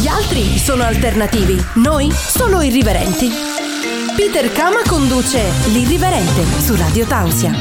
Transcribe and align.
Gli 0.00 0.06
altri 0.06 0.56
sono 0.58 0.84
alternativi, 0.84 1.60
noi 1.82 2.08
solo 2.12 2.60
irriverenti. 2.60 3.28
Peter 4.14 4.52
Kama 4.52 4.82
conduce 4.86 5.42
L'Irriverente 5.72 6.44
su 6.60 6.76
Radio 6.76 7.04
Tausia. 7.04 7.52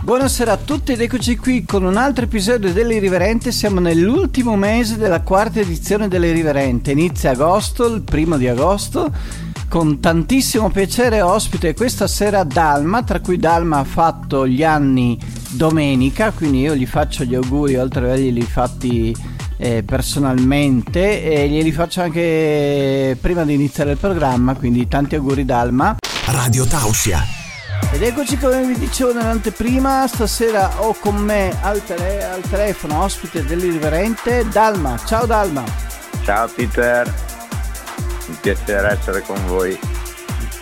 Buonasera 0.00 0.52
a 0.52 0.56
tutti 0.58 0.92
ed 0.92 1.00
eccoci 1.00 1.36
qui 1.36 1.64
con 1.64 1.82
un 1.82 1.96
altro 1.96 2.26
episodio 2.26 2.72
dell'Irriverente. 2.72 3.50
Siamo 3.50 3.80
nell'ultimo 3.80 4.54
mese 4.54 4.96
della 4.96 5.22
quarta 5.22 5.58
edizione 5.58 6.06
dell'Irriverente. 6.06 6.92
Inizia 6.92 7.32
agosto, 7.32 7.92
il 7.92 8.02
primo 8.02 8.36
di 8.36 8.46
agosto, 8.46 9.12
con 9.68 9.98
tantissimo 9.98 10.70
piacere 10.70 11.20
ospite 11.20 11.74
questa 11.74 12.06
sera 12.06 12.44
Dalma, 12.44 13.02
tra 13.02 13.18
cui 13.18 13.38
Dalma 13.38 13.78
ha 13.78 13.84
fatto 13.84 14.46
gli 14.46 14.62
anni 14.62 15.18
domenica, 15.50 16.30
quindi 16.30 16.60
io 16.60 16.76
gli 16.76 16.86
faccio 16.86 17.24
gli 17.24 17.34
auguri 17.34 17.74
oltre 17.74 18.04
ad 18.04 18.10
averli 18.12 18.42
fatti 18.42 19.31
eh, 19.62 19.84
personalmente 19.84 21.22
e 21.22 21.48
glieli 21.48 21.70
faccio 21.70 22.00
anche 22.00 23.16
prima 23.20 23.44
di 23.44 23.54
iniziare 23.54 23.92
il 23.92 23.96
programma, 23.96 24.56
quindi 24.56 24.88
tanti 24.88 25.14
auguri 25.14 25.44
Dalma. 25.44 25.96
Radio 26.26 26.66
Tausia. 26.66 27.20
Ed 27.92 28.02
eccoci 28.02 28.38
come 28.38 28.64
vi 28.64 28.76
dicevo 28.76 29.12
nell'anteprima, 29.12 30.08
stasera 30.08 30.82
ho 30.82 30.96
con 30.98 31.14
me 31.14 31.56
al, 31.60 31.84
tele- 31.84 32.24
al 32.24 32.40
telefono 32.40 33.04
ospite 33.04 33.44
dell'irriverente 33.44 34.46
Dalma. 34.50 34.98
Ciao 35.06 35.26
Dalma. 35.26 35.62
Ciao 36.24 36.48
Peter, 36.48 37.14
un 38.28 38.36
piacere 38.40 38.98
essere 38.98 39.22
con 39.22 39.38
voi. 39.46 39.78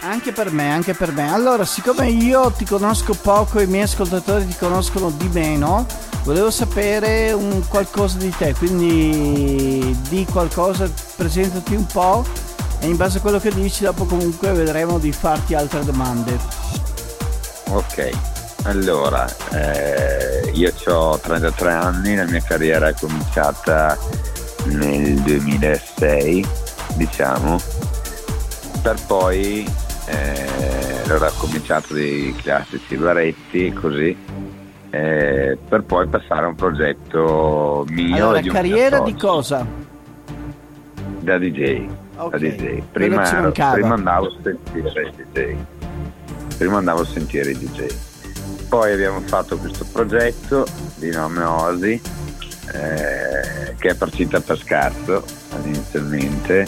Anche 0.03 0.33
per 0.33 0.51
me, 0.53 0.73
anche 0.73 0.93
per 0.93 1.13
me. 1.13 1.33
Allora, 1.33 1.65
siccome 1.65 2.09
io 2.09 2.51
ti 2.51 2.67
conosco 2.67 3.15
poco 3.15 3.61
e 3.61 3.65
i 3.65 3.67
miei 3.67 3.85
ascoltatori 3.85 4.47
ti 4.47 4.57
conoscono 4.59 5.11
di 5.11 5.29
meno, 5.29 5.87
volevo 6.25 6.51
sapere 6.51 7.33
un 7.33 7.67
qualcosa 7.69 8.19
di 8.19 8.31
te, 8.31 8.55
quindi 8.55 9.97
di 10.09 10.27
qualcosa, 10.31 10.91
presentati 11.17 11.75
un 11.75 11.87
po' 11.87 12.25
e 12.81 12.87
in 12.87 12.97
base 12.97 13.19
a 13.19 13.21
quello 13.21 13.39
che 13.39 13.53
dici 13.53 13.85
dopo 13.85 14.05
comunque 14.05 14.53
vedremo 14.53 14.99
di 14.99 15.13
farti 15.13 15.55
altre 15.55 15.85
domande. 15.85 16.39
Ok, 17.69 18.11
allora, 18.65 19.27
eh, 19.53 20.51
io 20.55 20.73
ho 20.87 21.19
33 21.19 21.73
anni, 21.73 22.17
la 22.17 22.25
mia 22.25 22.43
carriera 22.43 22.89
è 22.89 22.95
cominciata 22.95 23.97
nel 24.65 25.21
2006, 25.21 26.47
diciamo, 26.95 27.59
per 28.83 28.97
poi 29.07 29.69
eh, 30.07 31.01
allora 31.05 31.29
ho 31.29 31.33
cominciato 31.37 31.95
dei 31.95 32.35
classici 32.37 32.97
baretti 32.97 33.73
così 33.73 34.30
eh, 34.91 35.57
per 35.69 35.83
poi 35.83 36.07
passare 36.09 36.45
a 36.45 36.49
un 36.49 36.55
progetto 36.55 37.85
mio 37.89 38.17
Allora, 38.17 38.41
di 38.41 38.49
carriera 38.49 39.01
di 39.01 39.15
cosa? 39.15 39.67
da 41.21 41.39
DJ, 41.39 41.87
Ok, 42.17 42.31
da 42.31 42.39
DJ. 42.39 42.83
Prima, 42.91 43.53
prima 43.73 43.95
andavo 43.95 44.27
a 44.27 44.33
sentire 44.43 45.03
i 45.03 45.13
DJ 45.33 45.55
prima 46.57 46.79
andavo 46.79 47.03
a 47.03 47.07
sentire 47.07 47.51
i 47.51 47.59
DJ 47.59 47.87
poi 48.69 48.93
abbiamo 48.93 49.21
fatto 49.21 49.57
questo 49.59 49.85
progetto 49.91 50.67
di 50.97 51.11
nome 51.11 51.43
Osi 51.43 52.01
eh, 52.73 53.75
che 53.79 53.89
è 53.89 53.95
partita 53.95 54.41
per 54.41 54.59
scherzo 54.59 55.25
inizialmente 55.65 56.67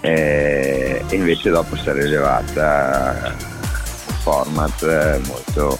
eh, 0.00 1.04
e 1.08 1.16
invece 1.16 1.50
dopo 1.50 1.76
si 1.76 1.88
è 1.88 1.92
rilevata 1.92 3.34
un 3.36 4.14
format 4.22 4.82
eh, 4.82 5.20
molto, 5.26 5.78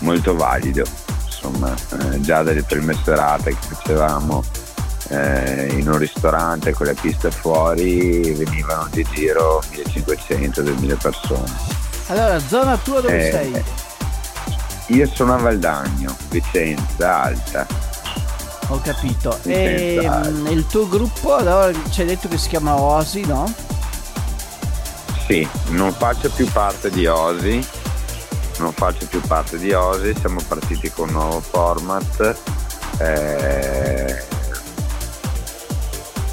molto 0.00 0.34
valido 0.36 0.84
insomma 1.24 1.74
eh, 2.12 2.20
già 2.20 2.42
dalle 2.42 2.62
prime 2.62 2.96
serate 3.04 3.50
che 3.50 3.74
facevamo 3.74 4.42
eh, 5.10 5.68
in 5.78 5.88
un 5.90 5.98
ristorante 5.98 6.72
con 6.72 6.86
le 6.86 6.94
piste 6.94 7.30
fuori 7.30 8.32
venivano 8.32 8.88
di 8.90 9.06
giro 9.12 9.62
1500-2000 9.72 10.96
persone 11.00 11.50
Allora, 12.08 12.38
zona 12.40 12.76
tua 12.76 13.00
dove 13.00 13.28
Eh, 13.28 13.30
sei? 13.32 13.64
io 14.96 15.06
sono 15.12 15.34
a 15.34 15.38
Valdagno, 15.38 16.16
Vicenza 16.30 17.22
Alta. 17.24 17.66
Ho 18.68 18.80
capito. 18.82 19.38
E 19.44 19.96
Vicenza. 19.98 20.30
mm, 20.30 20.46
il 20.46 20.66
tuo 20.66 20.88
gruppo, 20.88 21.36
allora 21.36 21.70
ci 21.90 22.00
hai 22.00 22.06
detto 22.06 22.26
che 22.28 22.38
si 22.38 22.48
chiama 22.48 22.74
Osi, 22.80 23.20
no? 23.26 23.52
Sì, 25.26 25.46
non 25.68 25.92
faccio 25.92 26.30
più 26.30 26.46
parte 26.50 26.88
di 26.90 27.06
Osi, 27.06 27.62
non 28.58 28.72
faccio 28.72 29.06
più 29.06 29.20
parte 29.20 29.58
di 29.58 29.72
Osi, 29.72 30.14
siamo 30.18 30.40
partiti 30.46 30.90
con 30.90 31.08
un 31.08 31.14
nuovo 31.14 31.40
format 31.40 32.36
eh, 32.98 34.22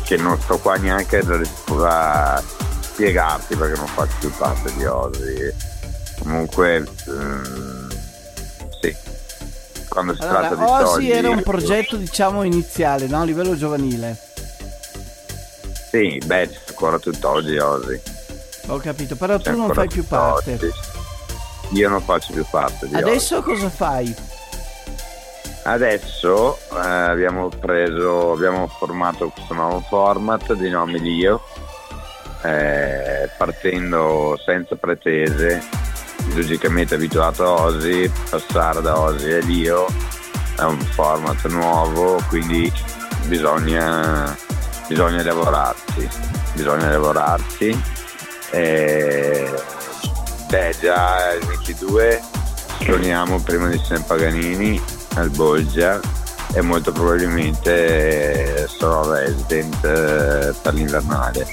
che 0.03 0.18
non 0.18 0.40
sto 0.40 0.58
qua 0.58 0.75
neanche 0.75 1.19
a 1.19 2.44
spiegarti 2.80 3.56
perché 3.56 3.78
non 3.78 3.88
faccio 3.88 4.16
più 4.19 4.31
parte 4.38 4.74
di 4.75 4.86
Osi. 4.86 5.53
Comunque, 6.19 6.80
mm, 7.09 7.90
sì, 8.81 8.96
quando 9.90 10.16
si 10.16 10.22
Allora, 10.22 10.40
tratta 10.47 10.56
di 10.56 10.62
Osi 10.63 10.86
soldi... 10.86 11.12
era 11.12 11.30
un 11.30 11.44
progetto, 11.44 11.97
diciamo, 11.97 12.44
iniziale, 12.44 13.07
no? 13.07 13.22
A 13.22 13.25
livello 13.25 13.56
giovanile. 13.56 14.18
Sì, 15.92 16.22
beh, 16.25 16.50
ancora 16.69 16.97
tutt'oggi 17.00 17.57
Osi. 17.57 18.02
Ho 18.68 18.78
capito, 18.78 19.16
però 19.16 19.38
C'è 19.38 19.52
tu 19.52 19.57
non 19.57 19.74
fai 19.74 19.88
più 19.88 20.06
parte. 20.06 20.57
tutt'oggi. 20.57 20.94
Io 21.72 21.90
non 21.90 22.02
faccio 22.02 22.34
più 22.34 22.46
parte 22.50 22.88
di 22.88 22.96
Adesso 22.96 23.42
cosa 23.42 23.70
fai? 23.70 24.16
Adesso 25.64 26.58
eh, 26.74 26.78
abbiamo 26.78 27.50
preso, 27.50 28.34
abbiamo 28.34 28.68
formato 28.68 29.30
questo 29.30 29.53
nuovo 29.56 29.80
format 29.81 30.54
di 30.54 30.70
nome 30.70 31.00
Lio, 31.00 31.42
eh, 32.44 33.28
partendo 33.36 34.40
senza 34.46 34.75
pretese, 34.75 35.64
logicamente 36.36 36.94
abituato 36.94 37.44
a 37.44 37.64
Osi, 37.64 38.12
passare 38.30 38.81
da 38.81 39.00
Osi 39.00 39.31
a 39.31 39.40
Lio 39.40 39.88
è 40.58 40.64
un 40.64 40.80
format 40.80 41.48
nuovo, 41.48 42.22
quindi 42.30 42.72
bisogna, 43.25 44.36
bisogna 44.88 45.24
lavorarci, 45.24 46.08
bisogna 46.54 46.90
lavorarci. 46.90 47.81
Eh, 48.52 49.74
beh, 50.56 50.76
già 50.80 51.34
il 51.34 51.46
22 51.46 52.22
suoniamo 52.82 53.40
prima 53.40 53.68
di 53.68 53.82
San 53.84 54.06
Paganini 54.06 54.82
al 55.16 55.30
Bolgia 55.30 56.00
e 56.54 56.62
molto 56.62 56.94
probabilmente 56.94 58.64
eh, 58.64 58.68
sarò 58.68 59.12
resident 59.12 59.84
eh, 59.84 60.54
per 60.62 60.74
l'invernale. 60.74 61.46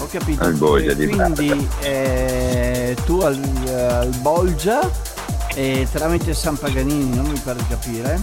Ho 0.00 0.08
capito. 0.10 0.42
Al 0.42 0.54
Bolgia 0.54 0.92
di 0.94 1.06
Quindi 1.06 1.68
eh, 1.82 2.96
tu 3.04 3.20
al, 3.20 3.40
al 3.68 4.14
Bolgia 4.18 4.80
e 5.54 5.86
tramite 5.92 6.34
San 6.34 6.58
Paganini, 6.58 7.14
non 7.14 7.26
mi 7.26 7.38
pare 7.38 7.58
di 7.58 7.66
capire. 7.68 8.20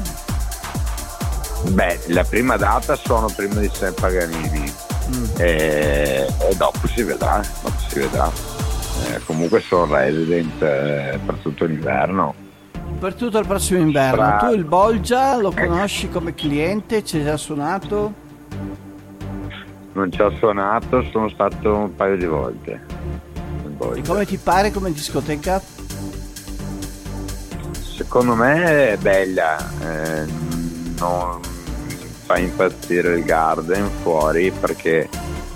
Beh, 1.69 2.01
la 2.07 2.25
prima 2.25 2.57
data 2.57 2.97
suono 2.97 3.27
prima 3.33 3.61
di 3.61 3.71
San 3.73 3.93
Paganini 3.93 4.91
Mm. 5.03 5.25
e, 5.37 6.33
e 6.39 6.55
dopo 6.55 6.87
si 6.87 7.03
vedrà, 7.03 7.41
dopo 7.61 7.75
si 7.89 7.99
vedrà. 7.99 8.52
Eh, 9.23 9.25
comunque 9.25 9.61
sono 9.61 9.95
resident 9.95 10.61
eh, 10.61 11.19
per 11.25 11.35
tutto 11.41 11.65
l'inverno. 11.65 12.35
Per 12.99 13.15
tutto 13.15 13.39
il 13.39 13.47
prossimo 13.47 13.79
inverno. 13.79 14.15
Bravo. 14.15 14.47
Tu 14.47 14.53
il 14.55 14.63
Bolgia 14.65 15.35
lo 15.37 15.51
conosci 15.51 16.09
come 16.09 16.33
cliente? 16.33 17.03
Ci 17.03 17.17
hai 17.17 17.23
già 17.23 17.37
suonato? 17.37 18.13
Non 19.93 20.11
ci 20.11 20.21
ho 20.21 20.31
suonato, 20.37 21.03
sono 21.11 21.29
stato 21.29 21.75
un 21.75 21.95
paio 21.95 22.17
di 22.17 22.25
volte. 22.25 22.85
E 23.95 24.01
come 24.01 24.25
ti 24.25 24.37
pare 24.37 24.71
come 24.71 24.91
discoteca? 24.91 25.61
Secondo 27.95 28.35
me 28.35 28.91
è 28.91 28.97
bella, 28.97 29.57
eh, 29.81 30.25
non 30.97 31.39
fa 32.25 32.37
impazzire 32.37 33.17
il 33.17 33.23
garden 33.23 33.89
fuori 34.01 34.51
perché 34.51 35.07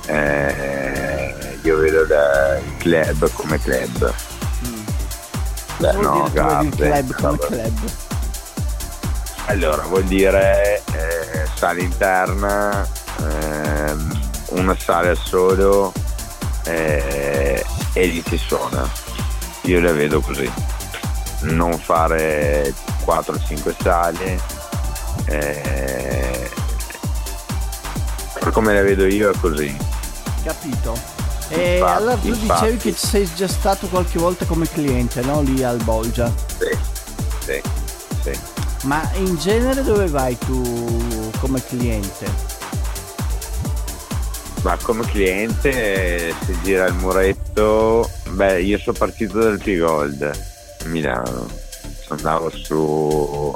eh, 0.08 1.07
io 1.68 1.78
vedo 1.80 2.02
il 2.04 2.62
club 2.78 3.30
come 3.34 3.60
club. 3.60 4.14
Beh, 5.80 5.92
Vuol 5.92 6.02
no, 6.02 6.30
garden. 6.32 6.70
club 6.70 7.14
come 7.22 7.38
club. 7.38 7.78
Allora, 9.48 9.82
vuol 9.84 10.04
dire 10.06 10.82
eh, 10.94 11.46
sala 11.56 11.80
interna, 11.82 12.88
ehm, 13.20 14.20
una 14.52 14.78
sala 14.80 15.14
solo 15.16 15.92
eh, 16.64 17.64
e 17.94 18.06
lì 18.06 18.24
si 18.26 18.38
suona. 18.38 18.90
Io 19.64 19.82
le 19.82 19.92
vedo 19.92 20.22
così. 20.22 20.50
Non 21.42 21.78
fare 21.78 22.74
4-5 23.06 23.76
sale. 23.82 24.40
eh, 25.26 26.50
come 28.54 28.74
la 28.74 28.82
vedo 28.82 29.06
io 29.06 29.32
è 29.32 29.38
così. 29.42 29.76
Capito. 30.44 31.17
E 31.50 31.78
Infatti, 31.78 31.98
allora 32.02 32.16
tu 32.18 32.28
infatti. 32.28 32.46
dicevi 32.66 32.78
che 32.78 32.92
sei 32.98 33.30
già 33.36 33.48
stato 33.48 33.88
qualche 33.88 34.20
volta 34.20 34.46
come 34.46 34.68
cliente, 34.70 35.22
no? 35.22 35.42
Lì 35.42 35.64
al 35.64 35.82
Bolgia. 35.84 36.32
Sì, 36.58 36.78
sì, 37.46 37.62
sì. 38.24 38.40
Ma 38.84 39.10
in 39.16 39.36
genere 39.38 39.82
dove 39.84 40.08
vai 40.08 40.38
tu 40.38 41.32
come 41.40 41.64
cliente? 41.64 42.56
Ma 44.64 44.76
come 44.82 45.06
cliente 45.06 46.34
si 46.46 46.58
gira 46.64 46.86
il 46.88 46.94
muretto, 46.96 48.10
beh 48.32 48.62
io 48.62 48.78
sono 48.80 48.98
partito 48.98 49.40
dal 49.40 49.60
P-Gold 49.60 50.22
a 50.24 50.88
Milano, 50.88 51.48
andavo 52.10 52.50
su 52.50 53.54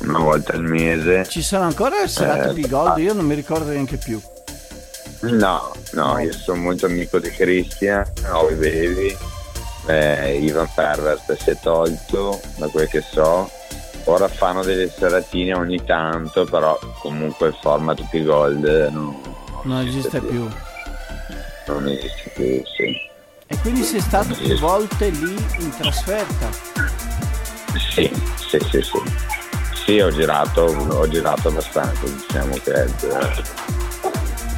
una 0.00 0.18
volta 0.18 0.54
al 0.54 0.62
mese. 0.62 1.26
Ci 1.28 1.42
sono 1.42 1.64
ancora 1.64 2.00
le 2.00 2.08
serate 2.08 2.50
Eh, 2.50 2.54
di 2.54 2.66
Gold? 2.66 2.92
ah. 2.92 2.98
Io 3.00 3.12
non 3.12 3.26
mi 3.26 3.34
ricordo 3.34 3.70
neanche 3.70 3.96
più. 3.98 4.20
No, 5.20 5.72
no, 5.92 6.18
io 6.18 6.32
sono 6.32 6.62
molto 6.62 6.86
amico 6.86 7.18
di 7.18 7.28
Christian, 7.28 8.04
Ovi 8.32 8.54
Baby, 8.54 9.16
eh, 9.86 10.38
Ivan 10.38 10.68
Pervert 10.74 11.36
si 11.36 11.50
è 11.50 11.58
tolto 11.60 12.40
da 12.56 12.68
quel 12.68 12.88
che 12.88 13.02
so. 13.02 13.50
Ora 14.04 14.28
fanno 14.28 14.62
delle 14.62 14.88
seratine 14.88 15.54
ogni 15.54 15.84
tanto, 15.84 16.44
però 16.44 16.78
comunque 17.00 17.48
il 17.48 17.56
format 17.60 18.02
P-Gold 18.08 18.88
non, 18.90 19.20
Non 19.64 19.86
esiste 19.86 20.20
più. 20.20 20.48
Non 21.66 21.86
esiste 21.86 22.30
più, 22.34 22.62
sì. 22.64 23.08
E 23.46 23.58
quindi 23.58 23.82
sei 23.82 24.00
stato 24.00 24.34
più 24.34 24.58
volte 24.58 25.10
lì 25.10 25.36
in 25.58 25.70
trasferta. 25.76 26.48
Sì, 27.92 28.10
sì, 28.36 28.58
sì, 28.70 28.80
sì. 28.80 29.02
Sì, 29.84 30.00
ho 30.00 30.10
girato, 30.10 30.62
ho 30.62 31.08
girato 31.08 31.48
abbastanza, 31.48 32.04
diciamo 32.04 32.56
che 32.62 32.86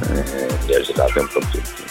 eh, 0.01 0.57
li 0.65 0.75
ho 0.75 1.19
un 1.19 1.27
po' 1.31 1.39
tutti. 1.51 1.83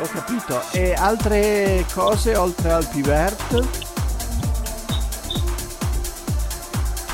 Ho 0.00 0.06
capito. 0.12 0.62
E 0.72 0.92
altre 0.94 1.84
cose 1.92 2.36
oltre 2.36 2.72
al 2.72 2.86
Pivert? 2.86 3.62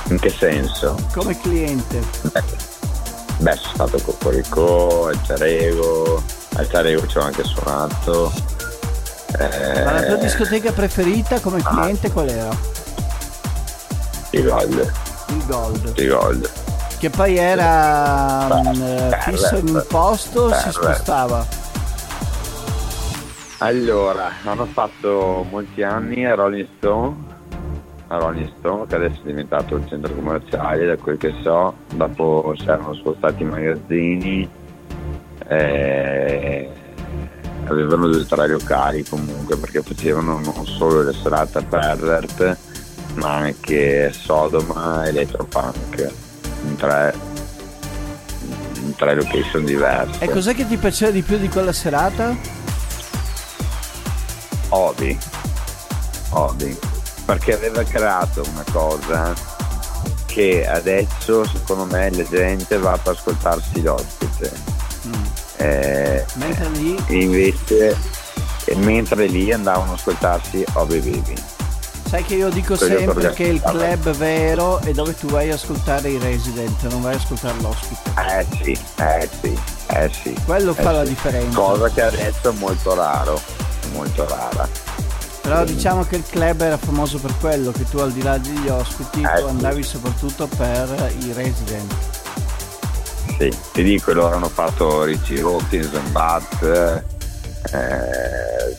In 0.09 0.19
che 0.19 0.31
senso? 0.31 0.97
Come 1.12 1.38
cliente? 1.41 2.00
Beh, 2.32 2.43
beh 3.38 3.56
sono 3.56 3.75
stato 3.75 3.99
Cocorico, 4.03 5.06
Alter 5.09 5.43
Ego, 5.44 6.23
Alter 6.56 6.87
Ego 6.87 7.06
ci 7.06 7.19
ho 7.19 7.23
anche 7.23 7.44
suonato. 7.44 8.32
Eh, 9.38 9.85
Ma 9.85 9.93
la 9.93 10.03
tua 10.03 10.17
discoteca 10.17 10.73
preferita 10.73 11.38
come 11.41 11.62
cliente 11.62 12.11
qual 12.11 12.29
era? 12.29 12.49
i 14.31 14.43
Gold, 14.43 14.93
Il 15.29 15.47
Gold. 15.47 15.93
i 15.99 16.06
Gold. 16.06 16.50
Che 17.00 17.08
poi 17.08 17.35
era 17.35 18.61
mm, 18.61 18.82
eh, 18.82 19.19
fisso 19.20 19.56
in 19.56 19.69
un 19.69 19.85
posto, 19.88 20.52
si 20.52 20.70
spostava. 20.70 21.47
Allora, 23.61 24.31
hanno 24.44 24.67
fatto 24.67 25.47
molti 25.50 25.82
anni 25.82 26.26
a 26.26 26.35
Rolling 26.35 26.69
Stone, 26.76 27.17
a 28.08 28.19
Rolling 28.19 28.52
Stone 28.58 28.87
che 28.87 28.97
adesso 28.97 29.19
è 29.23 29.29
diventato 29.29 29.76
il 29.76 29.88
centro 29.88 30.14
commerciale, 30.14 30.85
da 30.85 30.97
quel 30.99 31.17
che 31.17 31.32
so, 31.41 31.75
dopo 31.94 32.55
si 32.58 32.64
erano 32.64 32.93
spostati 32.93 33.44
i 33.44 33.46
magazzini, 33.46 34.50
eh, 35.49 36.70
avevano 37.64 38.08
due 38.08 38.20
o 38.20 38.26
tre 38.26 38.46
locali 38.46 39.03
comunque 39.05 39.56
perché 39.56 39.81
facevano 39.81 40.38
non 40.38 40.67
solo 40.67 41.03
le 41.03 41.14
serate 41.14 41.58
a 41.58 41.62
Pervert 41.62 42.58
ma 43.14 43.37
anche 43.37 44.12
Sodoma 44.12 45.05
e 45.05 45.08
Electropunk 45.08 46.29
tre, 46.77 47.15
in 48.75 48.95
tre 48.97 49.15
location 49.15 49.65
diverse. 49.65 50.19
E 50.19 50.29
cos'è 50.29 50.55
che 50.55 50.67
ti 50.67 50.77
piaceva 50.77 51.11
di 51.11 51.23
più 51.23 51.39
di 51.39 51.49
quella 51.49 51.73
serata? 51.73 52.37
Obi, 54.71 55.19
Obi, 56.31 56.79
perché 57.25 57.55
aveva 57.55 57.83
creato 57.83 58.43
una 58.53 58.65
cosa 58.71 59.35
che 60.27 60.67
adesso 60.67 61.45
secondo 61.45 61.87
me 61.87 62.11
la 62.11 62.25
gente 62.29 62.79
va 62.79 62.97
per 62.97 63.15
ascoltarsi 63.15 63.83
l'ospite. 63.83 64.53
Mm. 65.06 65.25
Eh, 65.56 66.25
Mentre 66.35 66.69
lì 66.69 66.97
invece 67.09 68.19
mentre 68.77 69.27
lì 69.27 69.53
andavano 69.53 69.93
ad 69.93 69.99
ascoltarsi 69.99 70.65
Obi 70.75 70.99
Baby. 70.99 71.35
Sai 72.11 72.25
che 72.25 72.35
io 72.35 72.49
dico 72.51 72.75
sempre 72.75 73.33
che 73.33 73.45
il 73.45 73.62
club 73.62 74.11
vero 74.17 74.81
è 74.81 74.91
dove 74.91 75.17
tu 75.17 75.29
vai 75.29 75.49
a 75.53 75.55
ascoltare 75.55 76.09
i 76.09 76.19
resident, 76.19 76.83
non 76.89 77.03
vai 77.03 77.15
a 77.15 77.17
ascoltare 77.17 77.57
l'ospite. 77.61 78.11
Eh 78.17 78.47
sì, 78.62 78.79
eh 78.97 79.29
sì, 79.41 79.59
eh 79.87 80.11
sì. 80.12 80.35
Quello 80.45 80.73
eh 80.73 80.83
fa 80.83 80.91
la 80.91 81.05
sì. 81.05 81.11
differenza. 81.11 81.57
Cosa 81.57 81.89
che 81.89 82.03
adesso 82.03 82.51
è 82.51 82.53
molto 82.55 82.95
raro, 82.95 83.41
molto 83.93 84.27
rara. 84.27 84.69
Però 85.41 85.65
diciamo 85.65 86.05
che 86.05 86.17
il 86.17 86.25
club 86.29 86.61
era 86.61 86.77
famoso 86.77 87.19
per 87.19 87.33
quello, 87.39 87.71
che 87.71 87.89
tu 87.89 87.99
al 87.99 88.11
di 88.11 88.23
là 88.23 88.39
degli 88.39 88.69
ospiti 88.69 89.23
Eh, 89.23 89.41
tu 89.41 89.47
sì. 89.47 89.49
andavi 89.49 89.83
soprattutto 89.85 90.49
per 90.49 91.13
i 91.21 91.33
resident. 91.33 91.95
Sì, 93.39 93.56
ti 93.73 93.83
dico, 93.85 94.13
loro 94.13 94.35
hanno 94.35 94.49
fatto 94.49 95.05
Richie 95.05 95.41
Hawkins, 95.43 95.97
Bat, 96.11 97.03
eh, 97.73 98.77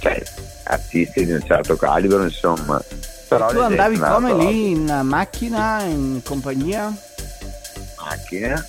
cioè 0.00 0.22
artisti 0.64 1.24
di 1.24 1.32
un 1.32 1.42
certo 1.44 1.76
calibro, 1.76 2.22
insomma. 2.22 2.82
Però 3.28 3.48
tu 3.48 3.58
andavi 3.58 3.98
come 3.98 4.08
proprio 4.08 4.48
lì 4.48 4.70
in 4.70 5.00
macchina, 5.04 5.82
in 5.82 6.20
compagnia? 6.22 6.86
in 6.86 7.84
macchina, 7.96 8.66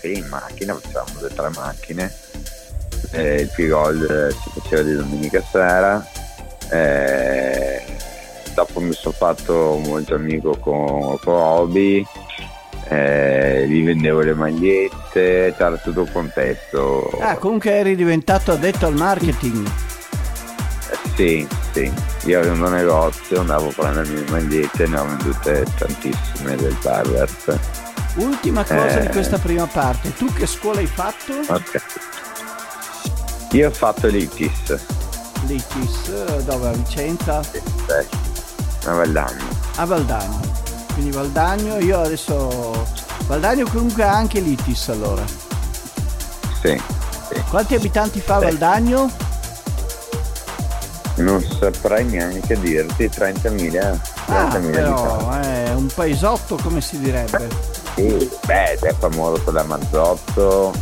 sì, 0.00 0.12
in 0.14 0.26
macchina, 0.28 0.74
facevamo 0.74 1.18
due 1.18 1.28
o 1.28 1.34
tre 1.34 1.48
macchine. 1.54 2.12
Eh, 3.10 3.42
il 3.42 3.50
P-Gold 3.54 4.10
eh, 4.10 4.30
si 4.32 4.60
faceva 4.60 4.82
di 4.82 4.94
domenica 4.94 5.42
sera. 5.50 6.04
eh, 6.70 7.84
dopo 8.54 8.80
mi 8.80 8.92
sono 8.92 9.14
fatto 9.16 9.78
molto 9.84 10.14
amico 10.14 10.56
con, 10.58 11.18
con 11.18 11.34
Obi, 11.34 12.04
eh, 12.88 13.66
gli 13.68 13.84
vendevo 13.84 14.20
le 14.20 14.34
magliette, 14.34 15.54
c'era 15.56 15.76
tutto 15.76 16.00
un 16.00 16.12
contesto. 16.12 17.10
Ah, 17.20 17.36
comunque 17.36 17.72
eri 17.72 17.94
diventato 17.94 18.52
addetto 18.52 18.86
al 18.86 18.94
marketing. 18.94 19.83
Sì, 21.16 21.46
sì. 21.72 21.92
Io 22.24 22.40
avevo 22.40 22.64
un 22.66 22.72
negozio, 22.72 23.40
andavo 23.40 23.68
a 23.68 23.72
prendermi 23.72 24.24
le 24.24 24.30
magliette, 24.30 24.86
ne 24.86 24.98
ho 24.98 25.04
vendute 25.06 25.64
tantissime 25.78 26.56
del 26.56 26.74
Pervert. 26.82 27.58
Ultima 28.16 28.64
cosa 28.64 28.98
di 29.00 29.06
Eh. 29.06 29.10
questa 29.10 29.38
prima 29.38 29.66
parte, 29.66 30.12
tu 30.14 30.32
che 30.32 30.46
scuola 30.46 30.80
hai 30.80 30.86
fatto? 30.86 31.32
Ok. 31.48 31.82
Io 33.52 33.68
ho 33.68 33.72
fatto 33.72 34.06
l'ITIS, 34.08 34.78
L'ITIS, 35.46 36.08
eh, 36.08 36.42
dove 36.44 36.68
a 36.68 36.72
Vicenza? 36.72 37.40
eh, 37.52 38.06
a 38.86 38.92
Valdagno. 38.92 39.44
A 39.76 39.84
Valdagno. 39.84 40.40
Quindi 40.94 41.10
Valdagno, 41.10 41.78
io 41.78 42.00
adesso... 42.00 42.86
Valdagno 43.26 43.66
comunque 43.70 44.02
ha 44.04 44.12
anche 44.14 44.40
l'ITIS 44.40 44.88
allora. 44.88 45.22
Sì, 46.62 46.80
sì. 47.28 47.42
Quanti 47.50 47.74
abitanti 47.74 48.20
fa 48.20 48.38
Sì. 48.38 48.44
Valdagno? 48.44 49.10
Non 51.16 51.40
saprei 51.60 52.04
neanche 52.06 52.58
dirti 52.58 53.04
30.000. 53.08 53.50
30.000 53.50 54.00
Ah, 54.26 54.58
però 54.58 55.30
è 55.40 55.70
un 55.74 55.86
paesotto 55.94 56.56
come 56.62 56.80
si 56.80 56.98
direbbe. 56.98 57.48
Sì, 57.94 58.28
beh, 58.46 58.72
è 58.80 58.94
famoso 58.98 59.40
per 59.42 59.54
la 59.54 59.62
Marzotto, 59.62 60.72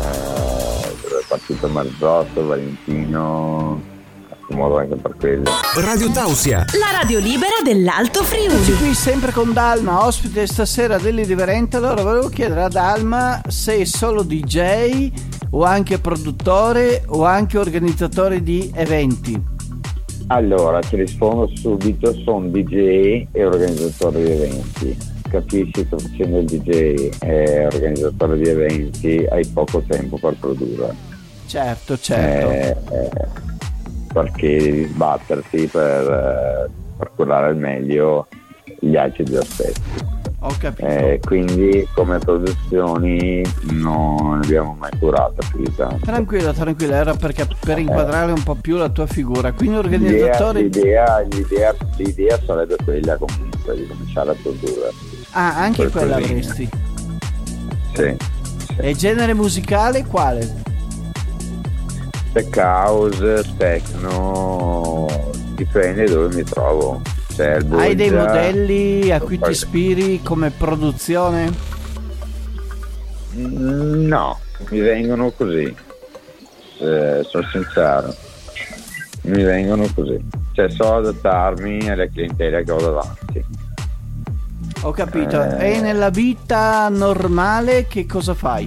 eh, 0.00 0.96
dove 1.02 1.20
è 1.20 1.24
partito 1.28 1.68
Marzotto, 1.68 2.46
Valentino, 2.46 3.80
è 4.28 4.34
famoso 4.48 4.78
anche 4.78 4.96
per 4.96 5.14
quello. 5.16 5.50
Radio 5.76 6.10
Tausia, 6.10 6.64
La 6.72 6.98
radio 7.00 7.20
libera 7.20 7.54
dell'Alto 7.62 8.24
Friuli. 8.24 8.76
qui 8.76 8.94
sempre 8.94 9.30
con 9.30 9.52
Dalma, 9.52 10.04
ospite 10.04 10.48
stasera 10.48 10.98
dell'Irriverente. 10.98 11.76
Allora 11.76 12.02
volevo 12.02 12.28
chiedere 12.28 12.64
a 12.64 12.68
Dalma 12.68 13.40
se 13.46 13.76
è 13.78 13.84
solo 13.84 14.22
DJ 14.24 15.10
o 15.50 15.64
anche 15.64 15.98
produttore 15.98 17.02
o 17.06 17.24
anche 17.24 17.58
organizzatore 17.58 18.42
di 18.42 18.70
eventi. 18.74 19.56
Allora, 20.28 20.80
ti 20.80 20.96
rispondo 20.96 21.50
subito, 21.56 22.12
sono 22.12 22.48
DJ 22.48 23.26
e 23.32 23.44
organizzatore 23.44 24.22
di 24.22 24.30
eventi. 24.30 24.96
Capisci 25.28 25.70
che 25.70 25.96
facendo 25.96 26.38
il 26.38 26.44
DJ 26.44 27.10
e 27.20 27.66
organizzatore 27.66 28.38
di 28.38 28.48
eventi 28.48 29.26
hai 29.30 29.46
poco 29.46 29.82
tempo 29.86 30.18
per 30.18 30.36
produrre. 30.38 30.94
Certo, 31.46 31.98
certo. 31.98 32.50
Eh, 32.50 32.76
perché 34.12 34.58
devi 34.58 34.84
sbatterti 34.84 35.66
per, 35.66 36.10
eh, 36.10 36.70
per 36.96 37.10
curare 37.14 37.48
al 37.48 37.56
meglio 37.56 38.26
gli 38.80 38.96
altri 38.96 39.24
due 39.24 39.38
aspetti. 39.38 40.17
Ho 40.48 40.54
capito. 40.58 40.86
Eh, 40.86 41.20
quindi 41.22 41.86
come 41.92 42.18
produzioni 42.18 43.42
non 43.72 44.40
abbiamo 44.42 44.74
mai 44.78 44.90
curato 44.98 45.46
più 45.50 45.62
di 45.62 45.74
tanto. 45.74 46.06
Tranquillo, 46.06 46.52
tranquillo, 46.54 46.94
era 46.94 47.14
perché 47.14 47.46
per 47.60 47.78
inquadrare 47.78 48.32
un 48.32 48.42
po' 48.42 48.54
più 48.54 48.76
la 48.76 48.88
tua 48.88 49.06
figura. 49.06 49.52
Quindi 49.52 49.76
L'idea, 49.76 49.98
organizzatore... 50.06 50.62
l'idea, 50.62 51.20
l'idea, 51.20 51.74
l'idea 51.96 52.40
sarebbe 52.46 52.76
quella 52.82 53.18
comunque 53.18 53.76
di 53.76 53.86
cominciare 53.86 54.30
a 54.30 54.36
produrre. 54.40 54.90
Ah, 55.32 55.58
anche 55.58 55.88
quella 55.88 56.16
qualcosina. 56.16 56.40
avresti. 56.40 56.68
Sì. 57.94 58.16
E 58.78 58.94
genere 58.94 59.34
musicale 59.34 60.06
quale? 60.06 60.62
Tech 62.32 62.56
house, 62.56 63.44
techno, 63.58 65.06
dipende 65.54 66.04
dove 66.06 66.34
mi 66.34 66.42
trovo. 66.42 67.02
Il 67.44 67.72
Hai 67.72 67.94
dei 67.94 68.10
modelli 68.10 69.12
a 69.12 69.20
cui 69.20 69.38
ti 69.38 69.50
ispiri 69.50 70.20
come 70.22 70.50
produzione? 70.50 71.52
No, 73.34 74.38
mi 74.70 74.80
vengono 74.80 75.30
così, 75.30 75.72
eh, 76.80 77.22
sono 77.28 77.46
sincero, 77.52 78.12
mi 79.22 79.44
vengono 79.44 79.86
così, 79.94 80.18
cioè 80.52 80.68
so 80.70 80.96
adattarmi 80.96 81.88
alla 81.88 82.08
clientela 82.08 82.62
che 82.62 82.72
ho 82.72 82.80
davanti. 82.80 83.44
Ho 84.82 84.90
capito, 84.90 85.40
eh... 85.58 85.74
e 85.74 85.80
nella 85.80 86.10
vita 86.10 86.88
normale 86.88 87.86
che 87.86 88.06
cosa 88.06 88.34
fai? 88.34 88.66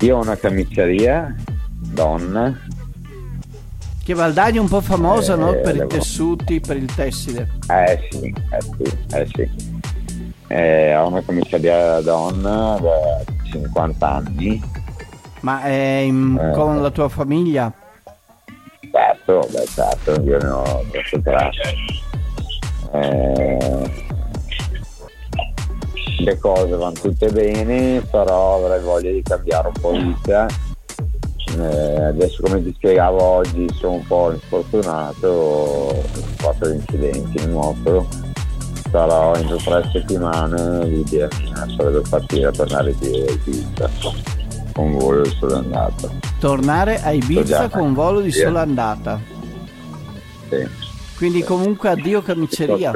Io 0.00 0.16
ho 0.16 0.22
una 0.22 0.36
camicceria, 0.36 1.34
donna. 1.78 2.58
Che 4.04 4.14
Valdagno 4.14 4.56
è 4.56 4.60
un 4.60 4.68
po' 4.68 4.80
famosa, 4.80 5.34
eh, 5.34 5.36
no? 5.36 5.52
Per 5.60 5.76
i 5.76 5.86
tessuti, 5.86 6.58
per 6.58 6.76
il 6.76 6.92
tessile. 6.92 7.48
Eh 7.68 8.08
sì, 8.10 8.34
eh 8.50 8.60
sì, 8.60 8.98
eh 9.14 9.28
sì. 9.32 9.50
Eh, 10.48 10.96
ho 10.96 11.06
una 11.06 11.20
commissaria 11.20 12.00
donna 12.00 12.78
da 12.80 13.24
50 13.52 14.08
anni. 14.08 14.60
Ma 15.40 15.62
è 15.62 16.02
in, 16.04 16.36
eh, 16.36 16.52
con 16.52 16.82
la 16.82 16.90
tua 16.90 17.08
famiglia? 17.08 17.72
Certo, 18.90 19.48
beh 19.50 19.66
certo, 19.66 20.20
io 20.22 20.38
ne 20.38 20.48
ho 20.48 20.84
tre. 21.22 21.50
Eh, 22.92 23.90
le 26.18 26.38
cose 26.38 26.76
vanno 26.76 26.92
tutte 27.00 27.30
bene, 27.30 28.00
però 28.10 28.56
avrei 28.56 28.82
voglia 28.82 29.10
di 29.12 29.22
cambiare 29.22 29.68
un 29.68 29.80
po' 29.80 29.92
vita. 29.92 30.46
Eh, 31.58 32.04
adesso 32.04 32.42
come 32.42 32.62
ti 32.62 32.72
spiegavo 32.74 33.22
oggi 33.22 33.68
sono 33.78 33.94
un 33.94 34.06
po' 34.06 34.32
infortunato, 34.32 35.28
ho 35.28 36.02
fatto 36.36 36.70
incidenti 36.70 37.42
in 37.42 37.52
moto 37.52 38.08
sarò 38.90 39.34
entro 39.34 39.56
tre 39.56 39.88
settimane 39.90 40.84
l'idea 40.84 41.26
sarebbe 41.76 42.02
partire 42.08 42.48
a 42.48 42.50
tornare 42.50 42.90
a 42.90 42.94
Ibiza 42.94 43.90
con 44.72 44.92
volo 44.92 45.22
di 45.22 45.30
sola 45.30 45.58
andata. 45.58 46.10
Tornare 46.38 47.02
a 47.02 47.12
Ibiza 47.12 47.68
con 47.68 47.94
volo 47.94 48.20
di 48.20 48.30
sola 48.30 48.60
andata? 48.60 49.20
Sì. 50.48 50.66
Quindi 51.16 51.40
sì. 51.40 51.44
comunque 51.44 51.88
addio 51.90 52.22
camiceria. 52.22 52.92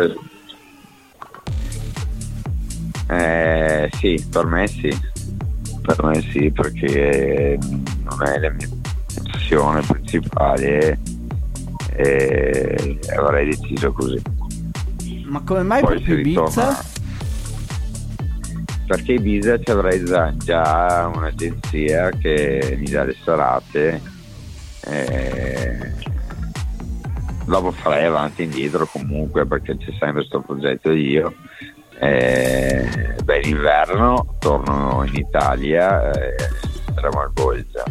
Eh, 3.08 3.90
sì, 3.98 4.26
per 4.30 4.46
me 4.46 4.66
sì. 4.66 5.14
Per 5.82 6.02
me 6.02 6.20
sì, 6.32 6.50
perché 6.50 7.58
non 8.08 8.22
è 8.26 8.38
la 8.38 8.50
mia 8.50 8.68
passione 9.32 9.80
principale 9.82 10.98
e 11.94 12.98
avrei 13.16 13.46
deciso 13.46 13.92
così. 13.92 14.22
Ma 15.24 15.42
come 15.44 15.62
mai 15.62 15.80
Poi 15.82 15.96
proprio 15.96 16.18
Ibiza? 16.18 16.84
Perché 18.86 19.12
Ibiza 19.14 19.58
ci 19.60 19.70
avrei 19.70 20.04
già 20.04 21.10
un'agenzia 21.12 22.10
che 22.10 22.76
mi 22.78 22.88
dà 22.88 23.04
le 23.04 23.16
serate. 23.24 24.00
E... 24.84 25.94
Dopo 27.44 27.70
farei 27.72 28.06
avanti 28.06 28.42
e 28.42 28.44
indietro 28.44 28.86
comunque 28.86 29.46
perché 29.46 29.76
c'è 29.76 29.90
sempre 29.90 30.12
questo 30.12 30.40
progetto 30.40 30.90
io. 30.92 31.34
E... 31.98 33.14
Beh, 33.24 33.40
l'inverno 33.40 34.36
torno 34.38 35.02
in 35.04 35.14
Italia 35.14 36.10
e 36.12 36.34
al 37.04 37.30
Bolgia. 37.32 37.84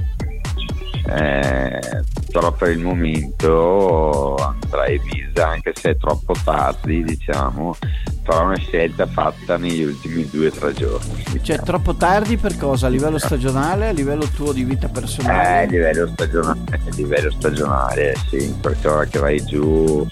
Eh, 1.08 2.04
però 2.32 2.52
per 2.52 2.70
il 2.70 2.80
momento 2.80 4.36
andrei 4.38 4.96
Ibiza 4.96 5.50
anche 5.50 5.72
se 5.76 5.92
è 5.92 5.98
troppo 5.98 6.34
tardi 6.44 7.04
diciamo 7.04 7.76
farò 8.24 8.46
una 8.46 8.58
scelta 8.58 9.06
fatta 9.06 9.58
negli 9.58 9.84
ultimi 9.84 10.28
due 10.28 10.48
o 10.48 10.52
tre 10.52 10.74
giorni 10.74 11.14
diciamo. 11.16 11.44
cioè 11.44 11.60
troppo 11.60 11.94
tardi 11.94 12.38
per 12.38 12.58
cosa? 12.58 12.88
a 12.88 12.90
livello 12.90 13.20
stagionale 13.20 13.90
a 13.90 13.92
livello 13.92 14.26
tuo 14.30 14.52
di 14.52 14.64
vita 14.64 14.88
personale? 14.88 15.44
Eh, 15.44 15.64
a 15.64 15.70
livello 15.70 16.08
stagionale, 16.08 16.60
a 16.72 16.96
livello 16.96 17.32
stagionale 17.32 18.16
sì 18.28 18.56
perché 18.60 18.88
ora 18.88 19.06
che 19.06 19.20
vai 19.20 19.46
giù 19.46 20.08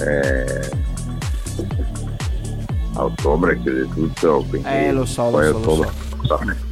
eh, 0.00 0.70
a 2.94 3.04
ottobre 3.04 3.60
chiude 3.60 3.88
tutto 3.94 4.44
quindi 4.48 4.68
eh 4.68 4.90
lo 4.90 5.04
so, 5.06 5.30
lo 5.30 5.42
so, 5.42 5.56
ottobre, 5.56 5.90
lo 6.16 6.24
so. 6.26 6.67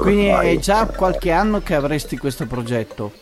Quindi 0.00 0.26
è 0.26 0.58
già 0.58 0.86
qualche 0.86 1.30
anno 1.30 1.60
che 1.60 1.74
avresti 1.74 2.16
questo 2.16 2.46
progetto 2.46 3.12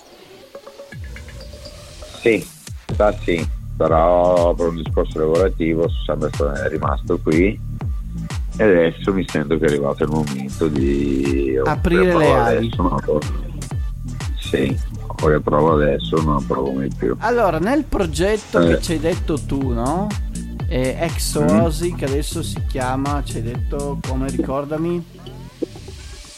sì, 2.21 2.45
sta 2.93 3.17
sì, 3.23 3.49
però 3.77 4.53
per 4.55 4.69
un 4.69 4.83
discorso 4.83 5.21
lavorativo 5.21 5.89
sono 5.89 6.29
sempre 6.33 6.69
rimasto 6.69 7.19
qui 7.19 7.57
e 8.59 8.65
adesso 8.65 9.13
mi 9.13 9.25
sento 9.29 9.59
che 9.59 9.67
è 9.67 9.69
arrivato 9.69 10.03
il 10.05 10.11
momento 10.11 10.67
di 10.67 11.61
aprire 11.63 12.17
le 12.17 12.33
ali. 12.33 12.71
Adesso, 12.77 13.21
sì, 14.39 14.77
poi 15.15 15.41
provo 15.41 15.75
adesso, 15.75 16.21
non 16.23 16.45
provo 16.47 16.73
mai 16.73 16.91
più. 16.97 17.15
Allora, 17.19 17.59
nel 17.59 17.85
progetto 17.85 18.61
eh. 18.61 18.67
che 18.69 18.83
ci 18.83 18.93
hai 18.93 19.01
detto 19.01 19.39
tu, 19.39 19.73
no? 19.73 20.09
Eh, 20.69 20.97
ex 20.99 21.35
Oasi, 21.35 21.93
mm. 21.93 21.97
che 21.97 22.05
adesso 22.07 22.43
si 22.43 22.61
chiama, 22.67 23.23
ci 23.25 23.37
hai 23.37 23.43
detto 23.43 23.99
come 24.09 24.29
ricordami? 24.31 25.05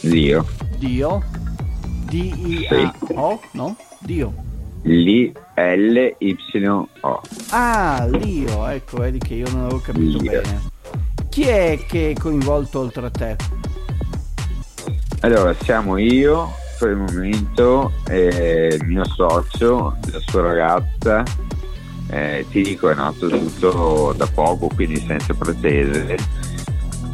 Dio. 0.00 0.46
Dio. 0.78 1.22
D-I-A-O, 2.08 3.40
no? 3.52 3.76
Dio. 4.00 4.32
L-Y-O. 4.82 6.10
Ah, 7.50 8.06
Lio, 8.10 8.66
ecco, 8.68 8.98
vedi 8.98 9.18
che 9.18 9.34
io 9.34 9.50
non 9.50 9.64
avevo 9.64 9.80
capito 9.80 10.18
Lio. 10.18 10.30
bene. 10.40 10.60
Chi 11.28 11.42
è 11.42 11.78
che 11.86 12.10
è 12.10 12.14
coinvolto 12.14 12.80
oltre 12.80 13.06
a 13.06 13.10
te? 13.10 13.36
Allora, 15.20 15.54
siamo 15.62 15.96
io 15.98 16.48
per 16.78 16.90
il 16.90 16.96
momento, 16.96 17.92
eh, 18.08 18.78
il 18.80 18.86
mio 18.86 19.04
socio, 19.04 19.96
la 20.12 20.20
sua 20.26 20.42
ragazza. 20.42 21.24
Eh, 22.10 22.46
ti 22.50 22.62
dico, 22.62 22.88
è 22.88 22.94
nato 22.94 23.28
tutto 23.28 24.14
da 24.16 24.26
poco, 24.32 24.68
quindi 24.68 24.98
senza 25.00 25.34
pretese 25.34 26.16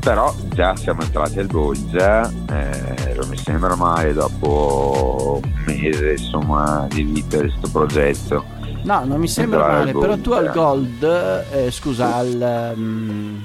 però 0.05 0.35
già 0.51 0.77
siamo 0.77 1.01
entrati 1.01 1.39
al 1.39 1.47
Bolgia 1.47 2.31
eh, 2.51 3.15
non 3.17 3.27
mi 3.27 3.39
sembra 3.39 3.75
male 3.75 4.13
dopo 4.13 5.41
un 5.43 5.51
mese 5.65 6.13
insomma 6.13 6.87
di 6.91 7.05
vita 7.05 7.39
di 7.39 7.49
questo 7.49 7.71
progetto 7.71 8.45
no 8.83 9.05
non 9.07 9.19
mi 9.19 9.29
sembra 9.29 9.67
male 9.67 9.93
però 9.93 10.19
tu 10.19 10.33
al 10.33 10.51
Gold 10.53 11.03
eh, 11.53 11.71
scusa 11.71 12.17
al 12.17 12.73
um, 12.77 13.41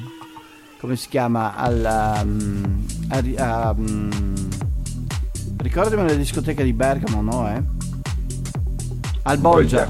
come 0.81 0.97
si 0.97 1.07
chiama 1.07 1.55
al 1.55 2.23
um, 2.25 2.85
a, 3.37 3.73
um, 3.77 4.33
ricordami 5.59 6.09
la 6.09 6.15
discoteca 6.15 6.61
di 6.61 6.73
Bergamo 6.73 7.21
no 7.21 7.49
eh? 7.49 7.63
al 9.23 9.37
Bolgia 9.37 9.87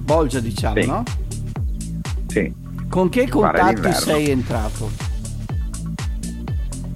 Bolgia 0.00 0.40
diciamo 0.40 0.80
sì. 0.80 0.86
no? 0.86 1.02
sì 2.26 2.68
con 2.90 3.08
che 3.08 3.28
contatti 3.28 3.92
sei 3.92 4.30
entrato? 4.30 4.90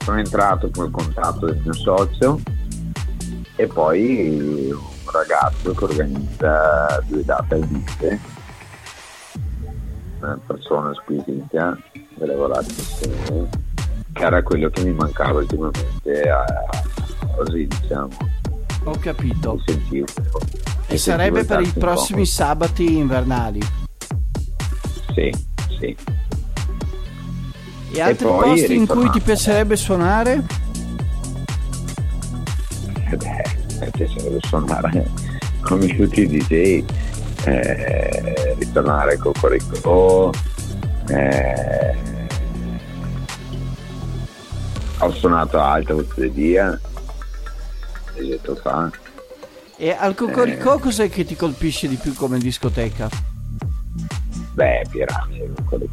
Sono 0.02 0.18
entrato 0.18 0.68
con 0.70 0.86
il 0.86 0.90
contatto 0.90 1.46
del 1.46 1.60
mio 1.62 1.72
socio 1.72 2.40
e 3.54 3.66
poi 3.68 4.70
un 4.72 5.10
ragazzo 5.10 5.72
che 5.72 5.84
organizza 5.84 7.00
due 7.06 7.24
date 7.24 7.54
al 7.54 7.64
vite, 7.66 8.20
una 10.18 10.38
persona 10.44 10.92
squisita, 10.94 11.78
che 11.92 12.26
lavorate 12.26 12.72
insieme, 12.76 13.48
che 14.12 14.22
era 14.22 14.42
quello 14.42 14.68
che 14.70 14.82
mi 14.82 14.92
mancava 14.92 15.38
ultimamente 15.38 16.22
a, 16.28 16.44
così 17.36 17.68
diciamo. 17.68 18.16
Ho 18.82 18.98
capito. 18.98 19.62
Sentivo, 19.64 20.06
e 20.88 20.98
sarebbe 20.98 21.44
per 21.44 21.60
i 21.60 21.72
prossimi 21.72 22.26
sabati 22.26 22.98
invernali? 22.98 23.60
Sì 25.14 25.52
sì. 25.78 25.96
E 27.92 28.00
altri 28.00 28.26
e 28.26 28.30
posti 28.30 28.74
in 28.74 28.86
cui 28.86 29.08
ti 29.10 29.20
piacerebbe 29.20 29.76
suonare? 29.76 30.44
Eh 33.10 33.16
beh, 33.16 33.56
mi 33.80 33.90
piacerebbe 33.92 34.38
suonare 34.42 35.10
come 35.60 35.86
tutti 35.96 36.22
i 36.22 36.26
DJ, 36.26 36.84
eh, 37.44 38.54
ritornare 38.58 39.16
con 39.16 39.32
Corico, 39.32 40.32
eh, 41.08 41.96
ho 44.98 45.12
suonato 45.12 45.60
alta 45.60 45.94
Dia, 46.16 46.78
detto 48.14 48.54
fa. 48.56 48.90
E 49.76 49.90
al 49.90 50.14
Cocorico 50.14 50.76
eh, 50.76 50.80
cos'è 50.80 51.10
che 51.10 51.24
ti 51.24 51.34
colpisce 51.34 51.88
di 51.88 51.96
più 51.96 52.14
come 52.14 52.38
discoteca? 52.38 53.33
Beh, 54.54 54.84
Piramide, 54.88 55.50
quello 55.68 55.86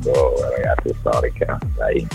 ragazzi 0.56 0.96
storica, 1.00 1.60
dai. 1.76 2.08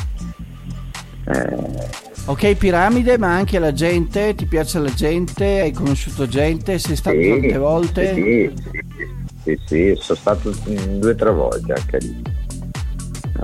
Eh... 1.27 2.05
Ok, 2.27 2.55
Piramide, 2.55 3.19
ma 3.19 3.35
anche 3.35 3.59
la 3.59 3.73
gente, 3.73 4.35
ti 4.35 4.47
piace 4.47 4.79
la 4.79 4.93
gente? 4.93 5.61
Hai 5.61 5.73
conosciuto 5.73 6.27
gente? 6.27 6.79
Sei 6.79 6.97
stato 6.97 7.21
sì, 7.21 7.29
tante 7.29 7.59
volte? 7.59 8.15
Sì, 8.15 8.55
sì, 8.71 8.81
sì, 9.43 9.61
sì, 9.65 9.95
sono 10.01 10.19
stato 10.19 10.51
due 10.51 11.11
o 11.11 11.15
tre 11.15 11.31
volte 11.31 11.73
anche 11.73 11.99
lì. 11.99 12.23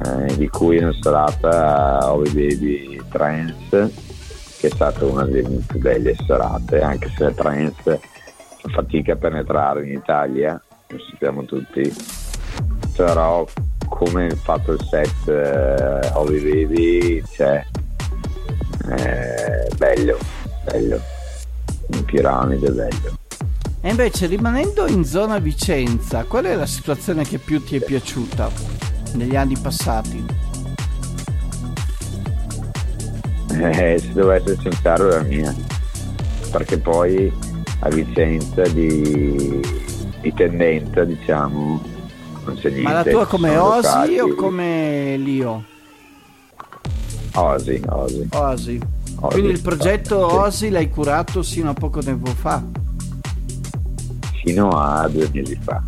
eh, 0.05 0.37
di 0.37 0.49
cui 0.49 0.79
una 0.79 0.95
serata 1.01 2.13
Ovi 2.13 2.31
Baby 2.31 3.01
Trance 3.11 4.11
che 4.59 4.69
è 4.69 4.71
stata 4.71 5.05
una 5.05 5.25
delle 5.25 5.59
più 5.67 5.79
belle 5.81 6.15
serate, 6.25 6.81
anche 6.81 7.11
se 7.17 7.25
la 7.25 7.33
trance 7.33 8.01
fa 8.59 8.69
fatica 8.71 9.15
a 9.15 9.17
penetrare 9.17 9.85
in 9.85 9.97
Italia, 9.97 10.61
lo 10.87 10.99
sappiamo 11.11 11.45
tutti, 11.45 11.93
però 12.95 13.47
come 13.89 14.31
fatto 14.31 14.73
il 14.73 14.85
set 14.89 15.29
eh, 15.29 16.11
Ovi 16.15 16.41
Baby, 16.41 17.23
cioè, 17.31 17.65
eh, 18.89 19.69
bello, 19.77 20.19
bello, 20.65 21.01
in 21.89 22.05
piramide 22.05 22.71
bello. 22.71 23.19
E 23.81 23.91
invece 23.91 24.27
rimanendo 24.27 24.87
in 24.87 25.05
zona 25.05 25.39
Vicenza, 25.39 26.25
qual 26.25 26.45
è 26.45 26.55
la 26.55 26.67
situazione 26.67 27.25
che 27.25 27.39
più 27.39 27.63
ti 27.63 27.77
è 27.77 27.81
piaciuta 27.81 28.49
negli 29.15 29.37
anni 29.37 29.57
passati? 29.59 30.25
Eh, 33.51 33.99
se 33.99 34.13
devo 34.13 34.31
essere 34.31 34.57
sincero 34.61 35.09
è 35.11 35.17
la 35.17 35.23
mia, 35.23 35.55
perché 36.51 36.79
poi 36.79 37.33
a 37.81 37.89
Vicenza 37.89 38.63
di, 38.69 39.61
di 40.21 40.33
tendenza 40.33 41.05
diciamo 41.05 41.92
non 42.45 42.55
c'è 42.57 42.69
niente. 42.71 42.83
Ma 42.83 42.93
la 42.93 43.05
tua 43.05 43.27
come 43.27 43.57
Osi 43.57 43.87
locali. 43.87 44.19
o 44.21 44.35
come 44.35 45.17
Lio? 45.19 45.65
Osi, 47.35 47.83
Osi. 47.87 48.29
Osi. 48.33 48.81
Quindi 49.21 49.51
il 49.51 49.61
progetto 49.61 50.29
sì. 50.29 50.35
Osi 50.35 50.71
l'hai 50.71 50.89
curato 50.89 51.43
sino 51.43 51.71
a 51.71 51.75
poco 51.75 52.01
tempo 52.01 52.31
fa? 52.31 52.63
Fino 54.43 54.69
a 54.71 55.09
due 55.09 55.29
mesi 55.33 55.59
fa. 55.63 55.83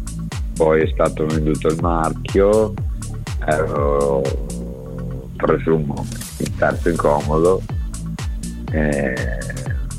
Poi 0.55 0.83
è 0.83 0.89
stato 0.93 1.27
venduto 1.27 1.67
il 1.67 1.79
marchio, 1.81 2.75
ero 3.45 4.23
presumo 5.37 6.07
in 6.39 6.57
terzo 6.57 6.89
incomodo 6.89 7.61
eh, 8.73 9.39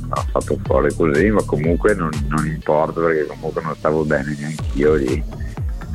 ho 0.10 0.26
fatto 0.32 0.58
fuori 0.64 0.94
così 0.94 1.30
ma 1.30 1.44
comunque 1.44 1.94
non, 1.94 2.10
non, 2.28 2.46
importa 2.46 3.02
perché 3.02 3.26
comunque 3.28 3.62
non 3.62 3.76
stavo 3.76 4.04
bene 4.04 4.36
neanche 4.38 4.64
io 4.74 4.96
lì 4.96 5.24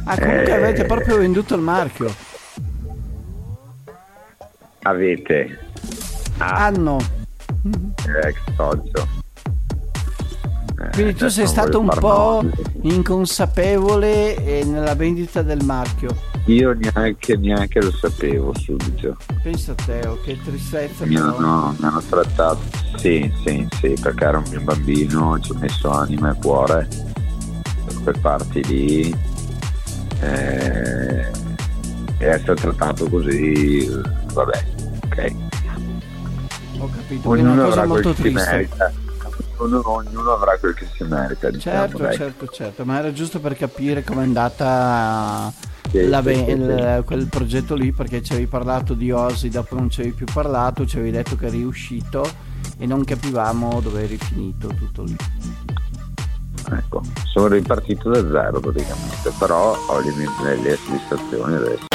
ah 0.04 0.18
comunque 0.18 0.48
eh, 0.48 0.52
avete 0.52 0.84
proprio 0.84 1.18
venduto 1.18 1.54
il 1.54 1.62
marchio. 1.62 2.14
Avete. 4.82 5.58
Ah, 6.38 6.66
hanno 6.66 6.98
ex 8.24 8.36
socio 8.56 9.18
quindi 10.92 11.14
tu 11.14 11.28
sei 11.28 11.46
stato 11.46 11.78
un 11.78 11.88
po' 11.88 12.42
inconsapevole 12.82 14.64
nella 14.64 14.94
vendita 14.94 15.42
del 15.42 15.62
marchio. 15.62 16.16
Io 16.46 16.72
neanche, 16.72 17.36
neanche 17.36 17.82
lo 17.82 17.92
sapevo 17.92 18.54
subito. 18.58 19.16
Pensa 19.42 19.72
a 19.72 19.74
te, 19.74 20.06
oh, 20.06 20.18
che 20.22 20.38
tristezza. 20.42 21.04
Mi 21.04 21.16
hanno, 21.16 21.76
mi 21.78 21.86
hanno 21.86 22.02
trattato, 22.08 22.60
sì, 22.96 23.30
sì, 23.44 23.68
sì, 23.78 23.94
perché 24.00 24.24
ero 24.24 24.38
un 24.38 24.44
mio 24.48 24.60
bambino, 24.62 25.38
ci 25.40 25.52
ho 25.52 25.56
messo 25.58 25.90
anima 25.90 26.30
e 26.30 26.38
cuore. 26.40 26.88
Per 27.84 28.02
quelle 28.02 28.18
parti 28.18 28.64
lì. 28.64 29.29
Eh, 30.20 31.30
e 32.18 32.26
essere 32.26 32.54
trattato 32.54 33.08
così, 33.08 33.88
vabbè, 34.32 34.64
ok. 35.04 35.34
Ho 36.78 36.90
capito, 36.90 37.28
ognuno 37.28 37.50
è 37.50 37.52
una 37.54 37.64
cosa 37.64 37.86
molto 37.86 38.12
triste. 38.12 38.68
Ognuno, 39.56 39.90
ognuno, 39.90 40.32
avrà 40.32 40.56
quel 40.58 40.74
che 40.74 40.86
si 40.94 41.04
merita. 41.04 41.50
Diciamo, 41.50 41.76
certo, 41.78 41.98
dai. 41.98 42.16
certo, 42.16 42.46
certo, 42.46 42.84
ma 42.84 42.98
era 42.98 43.12
giusto 43.12 43.40
per 43.40 43.56
capire 43.56 44.02
com'è 44.02 44.22
andata 44.22 45.52
la, 45.92 46.18
il, 46.18 47.02
quel 47.04 47.26
progetto 47.26 47.74
lì 47.74 47.92
perché 47.92 48.22
ci 48.22 48.32
avevi 48.32 48.46
parlato 48.46 48.94
di 48.94 49.10
Osi, 49.10 49.48
dopo 49.48 49.74
non 49.74 49.90
ci 49.90 50.00
avevi 50.00 50.14
più 50.14 50.26
parlato, 50.32 50.86
ci 50.86 50.96
avevi 50.96 51.12
detto 51.12 51.36
che 51.36 51.46
eri 51.46 51.62
uscito 51.62 52.28
e 52.78 52.86
non 52.86 53.04
capivamo 53.04 53.80
dove 53.80 54.04
eri 54.04 54.16
finito 54.16 54.68
tutto 54.68 55.02
lì. 55.02 55.16
Ecco, 56.72 57.02
sono 57.26 57.48
ripartito 57.48 58.10
da 58.10 58.20
zero 58.20 58.60
praticamente, 58.60 59.32
però 59.38 59.76
ho 59.86 60.00
le 60.00 60.12
mie 60.12 60.56
le 60.62 60.76
soddisfazioni 60.76 61.54
adesso. 61.54 61.86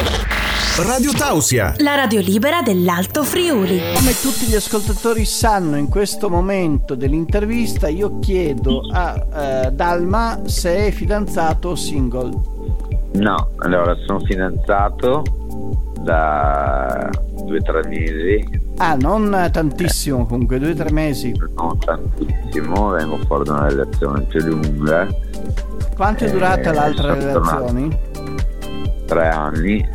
Radio 0.77 1.13
Tausia, 1.13 1.73
la 1.77 1.95
radio 1.95 2.19
libera 2.19 2.61
dell'Alto 2.61 3.23
Friuli. 3.23 3.79
Come 3.93 4.11
tutti 4.19 4.45
gli 4.45 4.55
ascoltatori 4.55 5.23
sanno, 5.23 5.77
in 5.77 5.87
questo 5.87 6.29
momento 6.29 6.95
dell'intervista 6.95 7.87
io 7.87 8.19
chiedo 8.19 8.81
a 8.91 9.15
eh, 9.15 9.71
Dalma 9.71 10.41
se 10.45 10.87
è 10.87 10.91
fidanzato 10.91 11.69
o 11.69 11.75
single. 11.75 12.31
No, 13.13 13.51
allora 13.59 13.95
sono 14.05 14.19
fidanzato 14.19 15.23
da 16.01 17.09
due 17.45 17.59
o 17.59 17.61
tre 17.61 17.87
mesi. 17.87 18.64
Ah, 18.77 18.95
non 18.95 19.49
tantissimo 19.51 20.23
eh. 20.23 20.27
comunque, 20.27 20.59
due 20.59 20.71
o 20.71 20.75
tre 20.75 20.91
mesi. 20.91 21.33
Non 21.55 21.77
tantissimo, 21.79 22.89
vengo 22.89 23.17
fuori 23.25 23.43
da 23.45 23.53
una 23.53 23.67
relazione 23.67 24.21
più 24.23 24.41
lunga. 24.41 25.07
Quanto 25.95 26.25
è 26.25 26.31
durata 26.31 26.71
eh, 26.71 26.73
l'altra 26.73 27.13
relazione? 27.13 27.99
Tre 29.05 29.27
anni. 29.29 29.89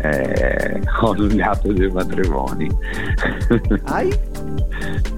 Eh, 0.00 0.80
ho 1.00 1.10
annullato 1.10 1.72
due 1.72 1.90
matrimoni. 1.92 2.68
Hai? 3.84 4.18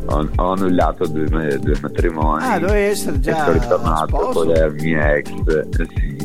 ho, 0.06 0.28
ho 0.36 0.52
annullato 0.52 1.06
due, 1.06 1.58
due, 1.58 1.78
matrimoni. 1.80 2.44
Ah, 2.44 2.58
dovevi 2.58 2.90
essere 2.90 3.20
già. 3.20 3.44
sono 3.44 3.52
ritornato 3.52 4.16
sposo. 4.16 4.44
con 4.44 4.48
la 4.48 4.68
mia 4.70 5.14
ex. 5.14 5.68
Sì. 5.70 6.18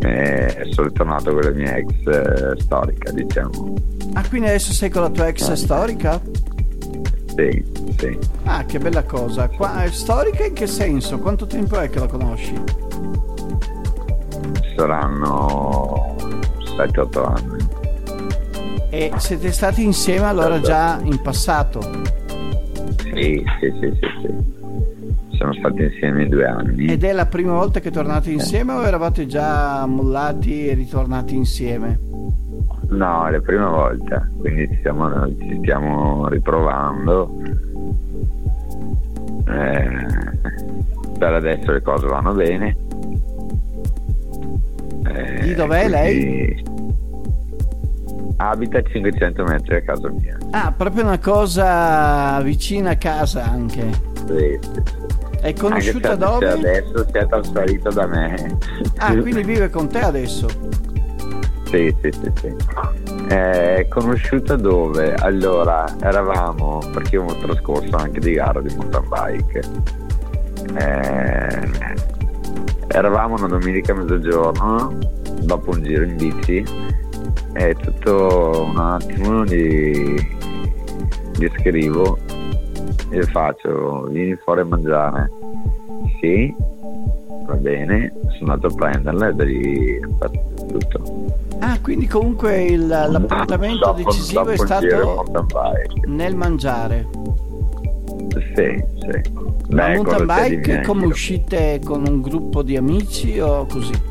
Eh, 0.00 0.68
sono 0.70 0.88
ritornato 0.88 1.32
con 1.32 1.40
la 1.40 1.50
mia 1.50 1.76
ex 1.76 2.06
eh, 2.06 2.60
storica, 2.60 3.10
diciamo. 3.12 3.74
Ah, 4.14 4.28
quindi 4.28 4.48
adesso 4.48 4.72
sei 4.72 4.90
con 4.90 5.02
la 5.02 5.10
tua 5.10 5.28
ex 5.28 5.52
storica? 5.52 6.20
Sì, 7.34 7.64
sì. 7.98 8.18
Ah, 8.44 8.64
che 8.64 8.78
bella 8.78 9.04
cosa. 9.04 9.48
Qua, 9.48 9.84
storica 9.90 10.44
in 10.44 10.52
che 10.52 10.66
senso? 10.66 11.18
Quanto 11.18 11.46
tempo 11.46 11.78
è 11.78 11.88
che 11.88 11.98
la 11.98 12.06
conosci? 12.06 12.54
Saranno 14.76 16.16
7-8 16.76 17.24
anni. 17.24 17.80
E 18.90 19.10
siete 19.16 19.50
stati 19.52 19.82
insieme 19.82 20.26
allora 20.26 20.60
già 20.60 21.00
in 21.02 21.20
passato? 21.22 21.80
Sì, 23.14 23.42
sì, 23.60 23.72
sì, 23.80 23.98
sì, 23.98 24.06
sì. 24.20 25.36
Siamo 25.36 25.54
stati 25.54 25.82
insieme 25.82 26.28
due 26.28 26.44
anni. 26.44 26.86
Ed 26.86 27.02
è 27.02 27.12
la 27.12 27.26
prima 27.26 27.52
volta 27.52 27.80
che 27.80 27.90
tornate 27.90 28.30
insieme 28.30 28.74
eh. 28.74 28.76
o 28.76 28.86
eravate 28.86 29.26
già 29.26 29.86
mollati 29.86 30.68
e 30.68 30.74
ritornati 30.74 31.34
insieme? 31.34 32.11
No, 32.92 33.26
è 33.26 33.30
la 33.30 33.40
prima 33.40 33.68
volta, 33.68 34.28
quindi 34.38 34.68
ci 34.68 34.76
stiamo, 34.80 35.26
ci 35.38 35.58
stiamo 35.62 36.28
riprovando. 36.28 37.34
Eh, 39.48 40.06
per 41.18 41.32
adesso 41.32 41.72
le 41.72 41.80
cose 41.82 42.06
vanno 42.06 42.32
bene. 42.32 42.76
Eh, 45.06 45.40
Di 45.40 45.54
dov'è 45.54 45.88
lei? 45.88 46.64
abita 48.36 48.78
a 48.78 48.82
500 48.82 49.44
metri 49.44 49.76
a 49.76 49.82
casa 49.82 50.10
mia. 50.10 50.36
Ah, 50.50 50.72
proprio 50.76 51.04
una 51.04 51.18
cosa 51.18 52.40
vicina 52.42 52.90
a 52.90 52.96
casa 52.96 53.44
anche. 53.44 53.90
Sì, 54.26 54.58
sì, 54.60 54.82
sì. 54.84 55.40
È 55.40 55.52
conosciuta 55.54 56.14
dove? 56.14 56.50
Adesso 56.50 57.06
si 57.10 57.18
è 57.18 57.26
trasferito 57.26 57.90
da 57.90 58.06
me. 58.06 58.58
Ah, 58.98 59.16
quindi 59.16 59.42
vive 59.44 59.70
con 59.70 59.88
te 59.88 60.00
adesso? 60.00 60.46
Sì, 61.72 61.96
sì, 62.02 62.12
sì, 62.12 62.30
sì. 62.36 62.54
È 63.28 63.86
conosciuta 63.88 64.56
dove? 64.56 65.14
Allora, 65.14 65.86
eravamo, 66.00 66.80
perché 66.92 67.16
ho 67.16 67.34
trascorso 67.40 67.96
anche 67.96 68.20
di 68.20 68.34
gara 68.34 68.60
di 68.60 68.74
mountain 68.76 69.08
bike. 69.08 69.62
Eh, 70.78 71.70
eravamo 72.88 73.36
una 73.36 73.46
domenica 73.46 73.92
a 73.92 73.96
mezzogiorno, 73.96 74.98
dopo 75.40 75.70
un 75.70 75.82
giro 75.82 76.04
in 76.04 76.16
bici, 76.16 76.62
è 77.54 77.74
tutto 77.76 78.66
un 78.68 78.76
attimo 78.76 79.42
gli, 79.46 80.14
gli 81.38 81.50
scrivo 81.58 82.18
e 83.08 83.22
faccio 83.22 84.08
vieni 84.10 84.36
fuori 84.36 84.60
a 84.60 84.64
mangiare 84.64 85.30
sì 86.20 86.54
va 87.46 87.54
bene 87.56 88.12
sono 88.38 88.52
andato 88.52 88.72
a 88.72 88.76
prenderla 88.76 89.28
e 89.28 89.34
da 89.34 89.44
lì 89.44 90.00
tutto 90.72 91.38
ah 91.60 91.78
quindi 91.80 92.06
comunque 92.06 92.62
il, 92.64 92.86
l'appuntamento 92.86 93.86
dopo, 93.86 94.02
decisivo 94.02 94.40
dopo 94.40 94.50
è 94.52 94.56
stato 94.56 95.24
nel 96.06 96.34
mangiare 96.34 97.08
sì 98.54 98.84
sì 99.00 99.50
la 99.68 99.88
mountain 99.88 100.26
bike 100.26 100.82
come 100.82 101.06
uscite 101.06 101.80
con 101.82 102.06
un 102.06 102.20
gruppo 102.20 102.62
di 102.62 102.76
amici 102.76 103.38
o 103.40 103.64
così? 103.66 104.10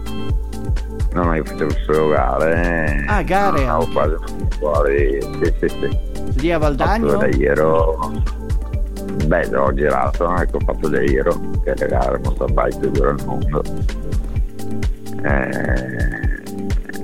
No, 1.13 1.23
no, 1.23 1.35
io 1.35 1.43
facevo 1.43 1.71
solo 1.85 2.07
gare. 2.09 3.03
Ah, 3.07 3.21
gare? 3.21 3.65
No, 3.65 3.79
anche. 3.79 3.91
quasi 3.91 4.15
fuori, 4.57 5.19
sì, 5.21 5.53
sì, 5.59 5.67
sì. 5.67 6.39
Lì 6.39 6.51
a 6.51 6.57
Valdagno? 6.57 7.17
Da 7.17 7.27
ero... 7.27 7.99
Beh, 9.25 9.55
ho 9.55 9.73
girato, 9.73 10.35
ecco, 10.35 10.57
ho 10.57 10.59
fatto 10.61 10.87
da 10.87 11.01
Iro, 11.01 11.39
che 11.63 11.73
è 11.73 11.79
la 11.79 11.85
gara 11.85 12.19
mountain 12.23 12.53
bike 12.53 12.77
più 12.79 12.91
dura 12.91 13.09
al 13.09 13.25
mondo. 13.25 13.63
Eh, 15.23 16.30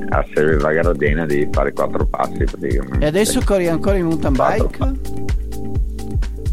a 0.09 0.25
Selva 0.33 0.71
Gardena 0.71 1.25
devi 1.25 1.47
fare 1.51 1.73
quattro 1.73 2.05
passi 2.05 2.43
praticamente. 2.43 3.05
E 3.05 3.07
adesso 3.07 3.41
corri 3.43 3.67
ancora 3.67 3.97
in 3.97 4.05
mountain 4.05 4.33
bike? 4.33 5.25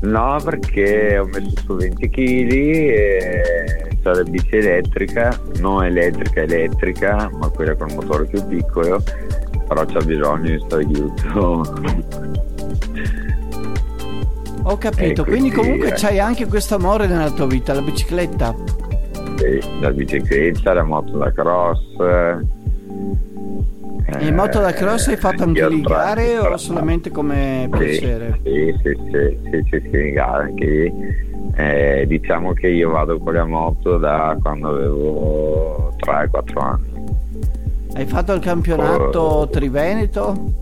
No, 0.03 0.39
perché 0.45 1.19
ho 1.19 1.27
messo 1.27 1.53
su 1.65 1.77
20 1.77 2.11
kg 2.11 2.53
e 2.53 3.89
c'è 4.03 4.13
la 4.13 4.23
bici 4.23 4.57
elettrica, 4.57 5.41
non 5.61 5.85
elettrica 5.85 6.43
elettrica, 6.43 7.31
ma 7.33 7.49
quella 7.49 7.75
con 7.75 7.89
il 7.89 7.95
motore 7.95 8.27
più 8.27 8.47
piccolo, 8.47 9.03
però 9.67 9.85
c'ha 9.87 10.01
bisogno 10.01 10.51
di 10.51 10.59
questo 10.59 10.77
aiuto. 10.77 11.63
Ho 14.67 14.79
capito, 14.79 15.23
Ecco, 15.23 15.25
quindi 15.25 15.51
comunque 15.51 15.89
eh. 15.89 15.93
c'hai 15.95 16.19
anche 16.19 16.47
questo 16.47 16.75
amore 16.75 17.07
nella 17.07 17.31
tua 17.31 17.47
vita, 17.47 17.75
la 17.75 17.83
bicicletta. 17.83 18.55
Sì, 19.37 19.81
la 19.81 19.91
bicicletta, 19.91 20.73
la 20.73 20.85
moto 20.85 21.19
da 21.19 21.33
cross. 21.33 21.81
E 24.07 24.27
in 24.27 24.35
moto 24.35 24.61
da 24.61 24.73
cross 24.73 25.09
hai 25.09 25.17
fatto 25.17 25.45
anche 25.45 25.67
lì 25.69 25.81
gare 25.81 26.39
o 26.39 26.57
solamente 26.57 27.11
come 27.11 27.69
piacere? 27.71 28.39
sì, 28.43 28.75
sì, 28.83 28.99
sì, 29.11 29.39
sì, 29.51 29.65
sì, 29.71 29.89
sì, 29.91 30.11
gara 30.13 30.43
anche. 30.45 30.93
Eh, 31.57 32.05
diciamo 32.07 32.53
che 32.53 32.69
io 32.69 32.91
vado 32.91 33.19
con 33.19 33.33
la 33.35 33.45
moto 33.45 33.97
da 33.97 34.37
quando 34.43 34.71
avevo 34.71 35.95
3-4 36.05 36.59
anni. 36.59 36.93
Hai 37.95 38.07
fatto 38.07 38.33
il 38.33 38.41
campionato 38.41 39.21
Oh. 39.21 39.49
Triveneto? 39.49 40.53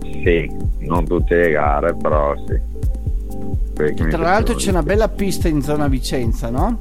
Sì, 0.00 0.50
non 0.78 1.04
tutte 1.06 1.36
le 1.36 1.50
gare, 1.50 1.94
però 1.94 2.34
sì. 2.46 2.72
Tra 4.08 4.18
l'altro 4.18 4.54
c'è 4.54 4.70
una 4.70 4.82
bella 4.82 5.08
pista 5.08 5.48
in 5.48 5.60
zona 5.60 5.88
Vicenza, 5.88 6.48
no? 6.48 6.78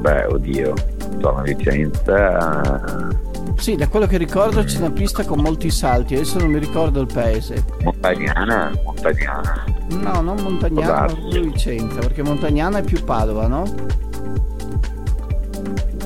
Beh, 0.00 0.24
oddio, 0.26 0.74
zona 1.20 1.42
Vicenza, 1.42 3.08
Sì, 3.56 3.74
da 3.76 3.88
quello 3.88 4.06
che 4.06 4.16
ricordo 4.18 4.62
c'è 4.62 4.78
una 4.78 4.90
pista 4.90 5.24
con 5.24 5.40
molti 5.40 5.70
salti, 5.70 6.14
adesso 6.14 6.38
non 6.38 6.50
mi 6.50 6.58
ricordo 6.58 7.00
il 7.00 7.08
paese. 7.12 7.64
Montagnana, 7.82 8.72
Montagnana. 8.84 9.64
No, 10.00 10.20
non 10.20 10.36
Montagnana, 10.40 11.06
proprio 11.06 11.42
Vicenza, 11.42 11.98
perché 11.98 12.22
Montagnana 12.22 12.78
è 12.78 12.82
più 12.82 13.02
Padova, 13.04 13.46
no? 13.48 13.62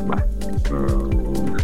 Beh, 0.04 0.24
mm, 0.72 1.54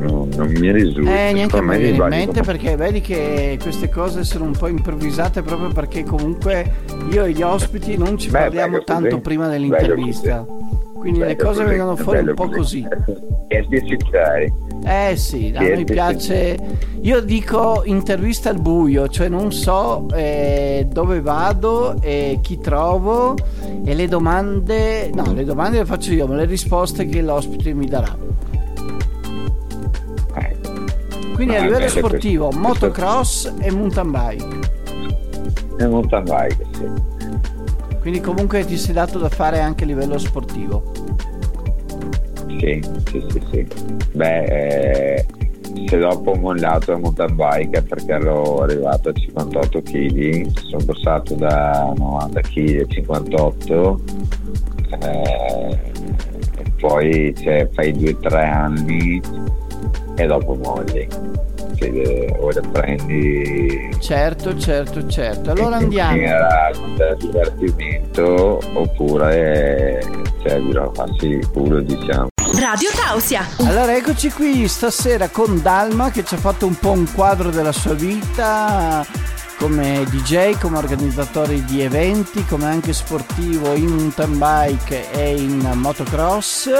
non, 0.00 0.28
non 0.34 0.46
mi 0.48 0.72
risulta. 0.72 1.10
Eh, 1.28 1.32
neanche 1.32 1.58
a 1.58 1.62
me 1.62 1.78
viene 1.78 1.96
in 1.96 2.04
mente 2.08 2.40
come- 2.40 2.42
perché 2.42 2.76
vedi 2.76 3.00
che 3.00 3.58
queste 3.60 3.88
cose 3.90 4.24
sono 4.24 4.44
un 4.44 4.52
po' 4.56 4.68
improvvisate 4.68 5.42
proprio 5.42 5.68
perché 5.68 6.04
comunque 6.04 6.72
io 7.10 7.24
e 7.24 7.32
gli 7.32 7.42
ospiti 7.42 7.96
non 7.98 8.16
ci 8.16 8.30
Beh, 8.30 8.38
parliamo 8.38 8.82
tanto 8.84 9.08
così. 9.10 9.20
prima 9.20 9.48
dell'intervista. 9.48 10.46
Quindi 10.98 11.20
le 11.20 11.34
Bello 11.36 11.48
cose 11.48 11.62
così, 11.62 11.68
vengono 11.76 11.96
fuori 11.96 12.18
un 12.28 12.34
po' 12.34 12.48
così. 12.48 12.86
Siete 13.48 13.78
sinceri. 13.86 14.52
Eh 14.84 15.16
sì, 15.16 15.52
a 15.56 15.60
noi 15.60 15.84
piace. 15.84 16.58
Io 17.02 17.20
dico 17.20 17.82
intervista 17.84 18.50
al 18.50 18.60
buio, 18.60 19.08
cioè 19.08 19.28
non 19.28 19.52
so 19.52 20.06
eh, 20.12 20.86
dove 20.90 21.20
vado 21.20 21.96
e 22.00 22.38
chi 22.42 22.58
trovo 22.58 23.34
e 23.84 23.94
le 23.94 24.08
domande. 24.08 25.10
No, 25.14 25.32
le 25.32 25.44
domande 25.44 25.78
le 25.78 25.84
faccio 25.84 26.12
io, 26.12 26.26
ma 26.26 26.34
le 26.36 26.44
risposte 26.46 27.06
che 27.06 27.22
l'ospite 27.22 27.72
mi 27.74 27.86
darà. 27.86 28.16
Eh, 30.34 30.56
Quindi 31.34 31.54
a 31.54 31.60
Ah, 31.60 31.64
livello 31.64 31.88
sportivo, 31.88 32.46
questo- 32.46 32.60
motocross 32.66 33.52
e 33.60 33.70
mountain 33.70 34.10
bike. 34.10 34.46
è 35.76 35.86
mountain 35.86 36.24
bike, 36.24 36.66
sì. 36.72 37.07
Quindi 38.08 38.24
comunque 38.24 38.64
ti 38.64 38.78
sei 38.78 38.94
dato 38.94 39.18
da 39.18 39.28
fare 39.28 39.60
anche 39.60 39.84
a 39.84 39.86
livello 39.86 40.16
sportivo. 40.16 40.92
Sì, 42.58 42.82
sì, 43.04 43.22
sì, 43.28 43.42
sì. 43.50 43.66
Beh, 44.12 44.44
eh, 44.44 45.26
se 45.84 45.98
dopo 45.98 46.30
ho 46.30 46.36
mollato 46.36 46.92
la 46.92 46.98
mountain 47.00 47.36
bike 47.36 47.82
perché 47.82 48.12
ero 48.12 48.62
arrivato 48.62 49.10
a 49.10 49.12
58 49.12 49.82
kg, 49.82 50.46
sono 50.56 50.84
passato 50.86 51.34
da 51.34 51.92
90 51.94 52.40
kg 52.40 52.80
a 52.80 52.86
58 52.86 54.00
eh, 55.02 55.78
poi 56.80 57.34
cioè, 57.36 57.68
fai 57.74 57.92
2-3 57.92 58.34
anni 58.34 59.20
e 60.18 60.26
dopo 60.26 60.54
molli. 60.54 61.08
Che, 61.76 62.36
o 62.40 62.50
le 62.50 62.60
prendi 62.72 63.96
Certo, 64.00 64.56
certo, 64.58 65.06
certo. 65.06 65.52
Allora 65.52 65.76
andiamo. 65.76 66.10
maniera 66.10 66.70
da 66.96 67.14
divertimento 67.14 68.60
oppure 68.74 70.00
cioè, 70.42 70.58
bisogna 70.60 70.90
farsi 70.92 71.26
il 71.26 71.50
culo 71.50 71.80
diciamo 71.80 72.28
Radio 72.58 72.88
Tausia. 72.92 73.46
Allora 73.60 73.94
eccoci 73.96 74.30
qui 74.32 74.66
stasera 74.66 75.28
con 75.28 75.62
Dalma 75.62 76.10
che 76.10 76.24
ci 76.24 76.34
ha 76.34 76.38
fatto 76.38 76.66
un 76.66 76.74
po' 76.74 76.90
un 76.90 77.06
quadro 77.12 77.50
della 77.50 77.72
sua 77.72 77.94
vita 77.94 79.06
come 79.58 80.04
DJ, 80.08 80.58
come 80.58 80.78
organizzatore 80.78 81.64
di 81.64 81.82
eventi, 81.82 82.44
come 82.44 82.66
anche 82.66 82.92
sportivo 82.92 83.74
in 83.74 83.88
mountain 83.88 84.38
bike 84.38 85.10
e 85.12 85.36
in 85.36 85.70
motocross 85.74 86.70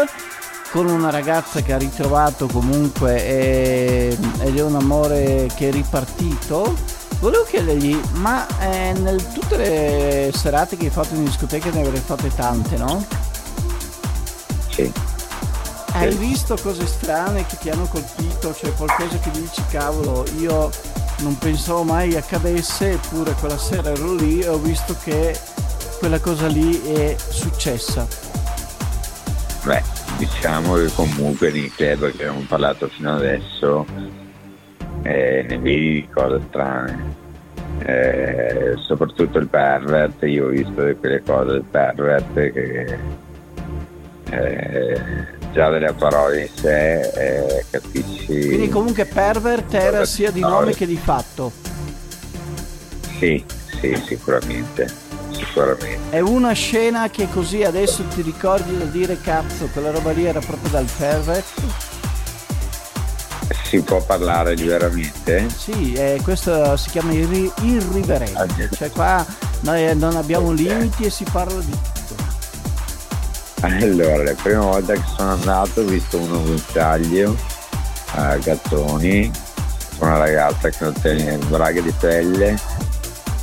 con 0.70 0.86
una 0.86 1.10
ragazza 1.10 1.62
che 1.62 1.72
ha 1.72 1.78
ritrovato 1.78 2.46
comunque 2.46 3.24
e- 3.24 4.18
ed 4.40 4.56
è 4.58 4.62
un 4.62 4.74
amore 4.76 5.48
che 5.54 5.68
è 5.68 5.72
ripartito. 5.72 6.74
Volevo 7.20 7.44
chiedergli, 7.44 7.98
ma 8.14 8.46
eh, 8.60 8.92
nel 8.92 9.24
tutte 9.32 9.56
le 9.56 10.30
serate 10.34 10.76
che 10.76 10.84
hai 10.84 10.90
fatto 10.90 11.14
in 11.14 11.24
discoteca 11.24 11.70
ne 11.70 11.80
avrei 11.80 12.00
fatte 12.04 12.32
tante, 12.34 12.76
no? 12.76 13.04
sì 14.70 14.92
Hai 15.92 16.12
Sì. 16.12 16.18
visto 16.18 16.56
cose 16.62 16.86
strane 16.86 17.44
che 17.46 17.56
ti 17.58 17.70
hanno 17.70 17.86
colpito? 17.86 18.54
Cioè 18.54 18.72
qualcosa 18.74 19.18
che 19.18 19.30
dici, 19.32 19.62
cavolo, 19.70 20.24
io 20.38 20.70
non 21.20 21.36
pensavo 21.38 21.82
mai 21.82 22.14
accadesse, 22.14 22.92
eppure 22.92 23.32
quella 23.40 23.58
sera 23.58 23.90
ero 23.90 24.14
lì 24.14 24.38
e 24.40 24.48
ho 24.48 24.58
visto 24.58 24.94
che 25.02 25.36
quella 25.98 26.20
cosa 26.20 26.46
lì 26.46 26.80
è 26.82 27.16
successa. 27.30 28.06
Beh, 29.64 29.82
diciamo 30.16 30.74
che 30.74 30.90
comunque 30.94 31.50
nei 31.50 31.70
club 31.70 32.10
che 32.10 32.26
abbiamo 32.26 32.44
parlato 32.48 32.88
fino 32.88 33.14
adesso 33.14 33.86
eh, 35.02 35.44
ne 35.48 35.58
vedi 35.58 35.92
di 35.92 36.08
cose 36.12 36.40
strane. 36.48 37.16
Eh, 37.80 38.74
soprattutto 38.76 39.38
il 39.38 39.46
pervert, 39.46 40.22
io 40.24 40.46
ho 40.46 40.48
visto 40.48 40.72
quelle 40.98 41.22
cose 41.22 41.52
del 41.52 41.64
pervert 41.70 42.34
che 42.34 42.98
eh, 44.30 45.00
già 45.52 45.70
delle 45.70 45.92
parole 45.92 46.42
in 46.42 46.48
sé 46.52 47.00
eh, 47.00 47.64
capisci. 47.70 48.26
Quindi 48.26 48.68
comunque 48.68 49.04
pervert 49.04 49.72
era 49.74 50.04
sia 50.04 50.30
di 50.30 50.40
nome 50.40 50.72
che 50.74 50.86
di 50.86 50.96
fatto. 50.96 51.52
Sì, 53.18 53.44
sì, 53.80 53.94
sicuramente, 54.04 54.88
sicuramente. 55.38 55.98
È 56.10 56.20
una 56.20 56.52
scena 56.52 57.08
che 57.10 57.28
così 57.30 57.62
adesso 57.64 58.04
ti 58.04 58.22
ricordi 58.22 58.76
da 58.76 58.84
dire 58.84 59.20
cazzo, 59.20 59.68
quella 59.72 59.90
roba 59.90 60.12
lì 60.12 60.24
era 60.24 60.40
proprio 60.40 60.70
dal 60.70 60.88
pervert? 60.96 61.62
Si 63.64 63.80
può 63.82 64.02
parlare 64.02 64.54
liberamente? 64.54 65.46
Sì, 65.54 65.92
eh, 65.92 66.20
questo 66.22 66.76
si 66.76 66.90
chiama 66.90 67.12
irri- 67.12 67.52
irriverente, 67.60 68.70
cioè 68.74 68.90
qua 68.90 69.24
noi 69.60 69.94
non 69.96 70.16
abbiamo 70.16 70.52
limiti 70.52 71.04
e 71.04 71.10
si 71.10 71.24
parla 71.30 71.60
di 71.60 71.70
tutto. 71.70 72.14
Allora, 73.60 74.22
la 74.22 74.34
prima 74.40 74.60
volta 74.60 74.94
che 74.94 75.02
sono 75.16 75.32
andato 75.32 75.80
ho 75.80 75.84
visto 75.84 76.16
uno 76.16 76.40
guinzaglio 76.40 77.36
a 78.14 78.36
Gattoni, 78.36 79.30
con 79.98 80.08
una 80.08 80.18
ragazza 80.18 80.68
che 80.70 80.84
otteneva 80.84 81.44
braghe 81.46 81.82
di 81.82 81.92
pelle, 81.98 82.56
con 82.76 82.87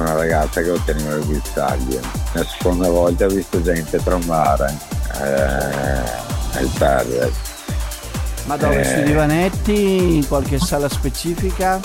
una 0.04 0.14
ragazza 0.14 0.62
che 0.62 0.70
otteneva 0.70 1.16
il 1.16 1.26
guinzaglio. 1.26 2.00
La 2.34 2.46
seconda 2.46 2.90
volta 2.90 3.26
ho 3.26 3.30
visto 3.30 3.62
gente 3.62 4.02
trombare 4.04 4.78
eh, 5.22 6.62
il 6.62 6.72
pervert. 6.78 7.34
Ma 8.46 8.58
dove? 8.58 8.82
Eh. 8.82 8.86
Sui 8.86 9.04
divanetti? 9.04 10.16
In 10.16 10.28
qualche 10.28 10.60
sala 10.60 10.90
specifica? 10.90 11.80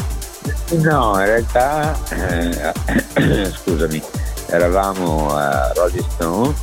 No, 0.70 1.18
in 1.18 1.26
realtà, 1.26 1.98
eh, 2.10 3.50
scusami, 3.52 4.02
eravamo 4.46 5.34
a 5.34 5.72
Rolling 5.74 6.08
Stone, 6.10 6.54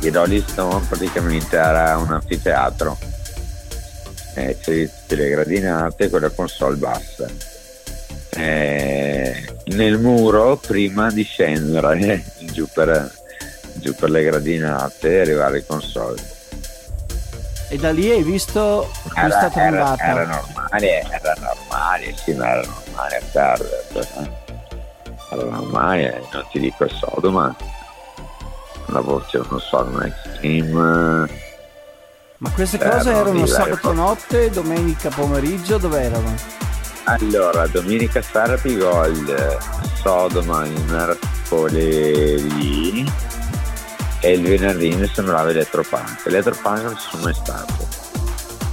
il 0.00 0.12
Rolling 0.12 0.44
Stone 0.46 0.84
praticamente 0.88 1.56
era 1.56 1.96
un 1.98 2.10
anfiteatro, 2.10 2.96
eh, 4.34 4.56
c'è 4.60 4.88
tutte 4.88 5.14
le 5.14 5.28
gradinate 5.30 6.08
con 6.08 6.20
la 6.22 6.30
console 6.30 6.76
bassa. 6.76 7.26
Eh, 8.30 9.11
nel 9.66 9.98
muro, 9.98 10.56
prima 10.56 11.10
di 11.10 11.22
scendere 11.22 12.24
giù 12.52 12.66
per, 12.72 13.10
giù 13.74 13.94
per 13.94 14.10
le 14.10 14.22
gradinate 14.24 15.16
e 15.16 15.20
arrivare 15.20 15.58
in 15.58 15.66
console. 15.66 16.30
E 17.68 17.76
da 17.78 17.90
lì 17.90 18.10
hai 18.10 18.22
visto 18.22 18.90
questa 19.02 19.20
Era, 19.20 19.38
era, 19.38 19.50
trombata? 19.50 20.04
era 20.04 20.24
normale, 20.26 21.00
era 21.10 21.34
normale, 21.40 22.14
sì, 22.22 22.32
ma 22.34 22.48
era 22.50 22.62
normale 22.66 23.16
a 23.16 23.22
perdere. 23.32 23.84
eh. 23.94 24.30
Era 25.30 25.44
normale, 25.44 26.22
non 26.32 26.44
ti 26.50 26.58
dico 26.60 26.84
il 26.84 26.90
sodo, 26.90 27.30
ma 27.30 27.54
la 28.86 29.00
voce 29.00 29.40
non 29.48 29.58
so, 29.60 29.78
un 29.78 30.02
extreme, 30.02 31.30
Ma 32.36 32.50
queste 32.50 32.76
cose 32.76 33.10
erano 33.10 33.46
sabato 33.46 33.92
notte, 33.94 34.50
domenica 34.50 35.08
pomeriggio, 35.08 35.78
dove 35.78 36.02
erano? 36.02 36.34
Allora, 37.04 37.66
domenica 37.66 38.22
sera 38.22 38.56
Pigol, 38.56 39.58
Sodoma 40.00 40.64
in 40.66 40.84
mercoledì 40.86 42.32
e 44.20 44.32
il 44.32 44.42
venerdì 44.42 44.94
mi 44.94 45.10
sembrava 45.12 45.50
Elettropunk. 45.50 46.26
Elettropunk 46.26 46.82
non 46.82 46.96
ci 46.96 47.08
sono 47.10 47.24
mai 47.24 47.34
stato. 47.34 47.88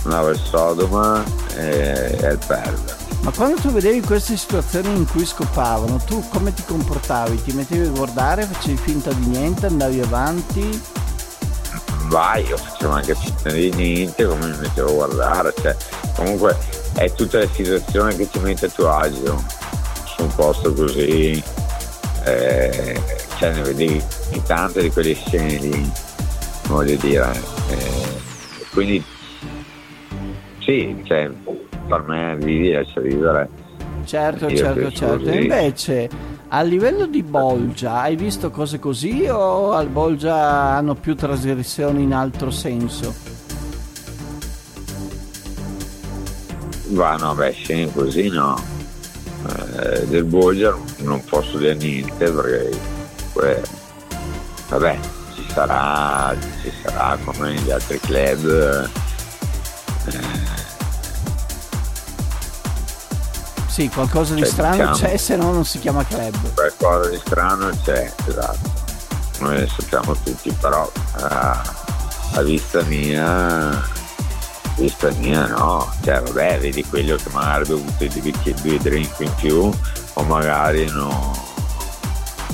Andavo 0.03 0.29
il 0.29 0.37
Sodoma 0.37 1.23
e, 1.55 2.17
e 2.21 2.27
il 2.27 2.39
Perla. 2.45 2.97
Ma 3.21 3.31
quando 3.31 3.59
tu 3.59 3.71
vedevi 3.71 4.01
queste 4.01 4.37
situazioni 4.37 4.89
in 4.95 5.07
cui 5.07 5.25
scopavano, 5.25 5.97
tu 5.97 6.23
come 6.29 6.53
ti 6.53 6.63
comportavi? 6.63 7.41
Ti 7.41 7.51
mettevi 7.53 7.87
a 7.87 7.91
guardare, 7.91 8.43
facevi 8.43 8.77
finta 8.77 9.11
di 9.11 9.25
niente, 9.25 9.65
andavi 9.65 10.01
avanti? 10.01 10.81
Vai, 12.05 12.45
io 12.45 12.57
facevo 12.57 12.93
anche 12.93 13.15
finta 13.15 13.49
di 13.51 13.71
niente, 13.71 14.25
come 14.25 14.45
mi 14.45 14.57
mettevo 14.57 14.89
a 14.89 14.93
guardare, 14.93 15.53
cioè, 15.59 15.75
comunque 16.15 16.55
è 16.99 17.09
tutta 17.13 17.39
la 17.39 17.47
situazione 17.47 18.13
che 18.13 18.29
ti 18.29 18.39
mette 18.39 18.65
a 18.65 18.69
tuo 18.69 18.91
agio 18.91 19.41
su 20.05 20.21
un 20.21 20.35
posto 20.35 20.73
così, 20.73 21.41
eh, 22.25 23.01
cioè 23.37 23.53
ne 23.53 23.61
vedevi 23.61 24.03
tante 24.45 24.81
di 24.81 24.91
quelle 24.91 25.13
scene 25.13 25.55
lì, 25.59 25.91
voglio 26.67 26.97
dire. 26.97 27.31
Eh, 27.69 28.67
quindi 28.73 29.01
sì, 30.59 31.01
cioè, 31.05 31.31
per 31.87 32.03
me 32.05 32.35
vivi 32.35 32.73
lascia 32.73 32.99
vivere. 32.99 33.47
Certo, 34.03 34.53
certo, 34.53 34.91
certo. 34.91 35.29
Invece 35.29 36.09
a 36.49 36.61
livello 36.63 37.05
di 37.05 37.23
Bolgia, 37.23 38.01
hai 38.01 38.17
visto 38.17 38.49
cose 38.49 38.77
così 38.77 39.25
o 39.29 39.71
al 39.71 39.87
Bolgia 39.87 40.35
hanno 40.75 40.95
più 40.95 41.15
trasgressioni 41.15 42.03
in 42.03 42.13
altro 42.13 42.51
senso? 42.51 43.28
Va 46.89 47.15
no, 47.17 47.35
beh, 47.35 47.89
così 47.93 48.29
no. 48.29 48.61
Eh, 49.77 50.05
del 50.07 50.23
Bolgia 50.23 50.75
non 50.97 51.23
posso 51.23 51.57
dire 51.57 51.75
niente 51.75 52.29
perché 52.29 52.69
comunque, 53.31 53.63
vabbè, 54.69 54.99
ci 55.35 55.45
sarà, 55.53 56.35
ci 56.61 56.71
sarà 56.83 57.17
come 57.23 57.53
negli 57.53 57.71
altri 57.71 57.99
club. 57.99 58.89
Eh, 60.05 60.57
Sì, 63.67 63.87
qualcosa 63.87 64.33
di 64.33 64.41
cioè, 64.41 64.49
strano 64.49 64.75
diciamo, 64.75 64.95
c'è, 64.95 65.15
se 65.15 65.35
no 65.37 65.51
non 65.53 65.63
si 65.63 65.79
chiama 65.79 66.03
club. 66.03 66.53
Qualcosa 66.53 67.09
di 67.11 67.17
strano 67.23 67.69
c'è, 67.81 68.11
esatto. 68.25 68.69
Noi 69.39 69.61
lo 69.61 69.67
sappiamo 69.67 70.15
tutti, 70.21 70.51
però 70.59 70.91
a, 71.13 71.61
a 72.33 72.41
vista 72.41 72.81
mia 72.83 73.81
vista 74.79 75.11
mia 75.17 75.45
no, 75.45 75.93
cioè 76.03 76.21
vabbè, 76.21 76.59
vedi 76.59 76.83
quello 76.85 77.15
che 77.15 77.29
magari 77.31 77.63
ha 77.63 77.65
bevuto 77.67 78.05
due, 78.07 78.53
due 78.61 78.77
drink 78.77 79.15
in 79.19 79.33
più 79.35 79.71
o 80.13 80.23
magari 80.23 80.89
no, 80.89 81.47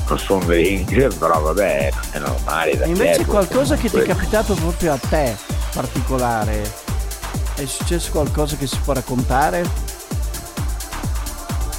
non 0.08 0.20
sono 0.20 0.44
drink, 0.46 1.16
però 1.18 1.40
vabbè, 1.40 1.92
è 2.12 2.20
normale. 2.20 2.78
Da 2.78 2.86
Invece 2.86 3.18
tempo, 3.18 3.32
qualcosa 3.32 3.76
che 3.76 3.90
ti 3.90 3.98
è 3.98 4.04
capitato 4.04 4.54
proprio 4.56 4.94
a 4.94 4.98
te 4.98 5.36
particolare, 5.74 6.72
è 7.56 7.66
successo 7.66 8.12
qualcosa 8.12 8.56
che 8.56 8.68
si 8.68 8.78
può 8.84 8.94
raccontare? 8.94 9.66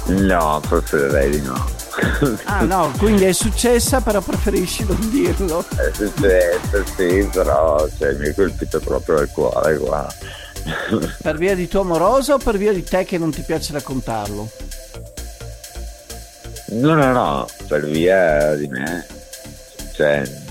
No, 0.05 0.61
preferirei 0.67 1.29
di 1.29 1.41
no. 1.41 1.76
ah 2.45 2.61
no, 2.61 2.91
quindi 2.97 3.25
è 3.25 3.31
successa 3.31 4.01
però 4.01 4.21
preferisci 4.21 4.85
non 4.85 5.09
dirlo. 5.09 5.65
È 5.75 5.91
successa, 5.93 6.83
sì, 6.95 7.29
però 7.31 7.87
cioè, 7.97 8.13
mi 8.13 8.27
ha 8.27 8.33
colpito 8.33 8.79
proprio 8.79 9.21
il 9.21 9.29
cuore 9.29 9.77
qua. 9.77 10.07
per 11.21 11.37
via 11.37 11.55
di 11.55 11.67
tuo 11.67 11.81
amoroso 11.81 12.33
o 12.33 12.37
per 12.37 12.57
via 12.57 12.73
di 12.73 12.83
te 12.83 13.03
che 13.05 13.17
non 13.17 13.31
ti 13.31 13.41
piace 13.41 13.73
raccontarlo? 13.73 14.49
No, 16.69 16.93
no, 16.95 17.11
no, 17.11 17.47
per 17.67 17.85
via 17.85 18.53
di 18.55 18.67
me. 18.67 19.05
Cioè... 19.93 20.45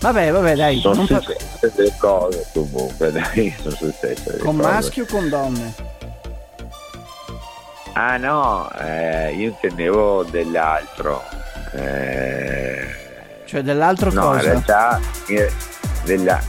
Vabbè, 0.00 0.30
vabbè, 0.32 0.54
dai. 0.54 0.80
Sono 0.80 1.06
successe 1.06 1.38
fa... 1.58 1.70
delle 1.74 1.94
cose 1.96 2.46
comunque, 2.52 3.10
dai, 3.10 3.54
sono 3.62 3.74
successe. 3.74 4.36
Con 4.36 4.56
cose. 4.56 4.68
maschi 4.68 5.00
o 5.00 5.06
con 5.06 5.28
donne? 5.30 5.93
Ah 7.96 8.16
no, 8.16 8.68
eh, 8.80 9.32
io 9.34 9.50
intendevo 9.50 10.24
dell'altro. 10.24 11.22
Eh... 11.72 12.86
Cioè 13.44 13.62
dell'altro 13.62 14.10
no, 14.10 14.22
cosa? 14.22 14.38
in 14.38 14.44
realtà 14.44 15.00
della... 16.02 16.40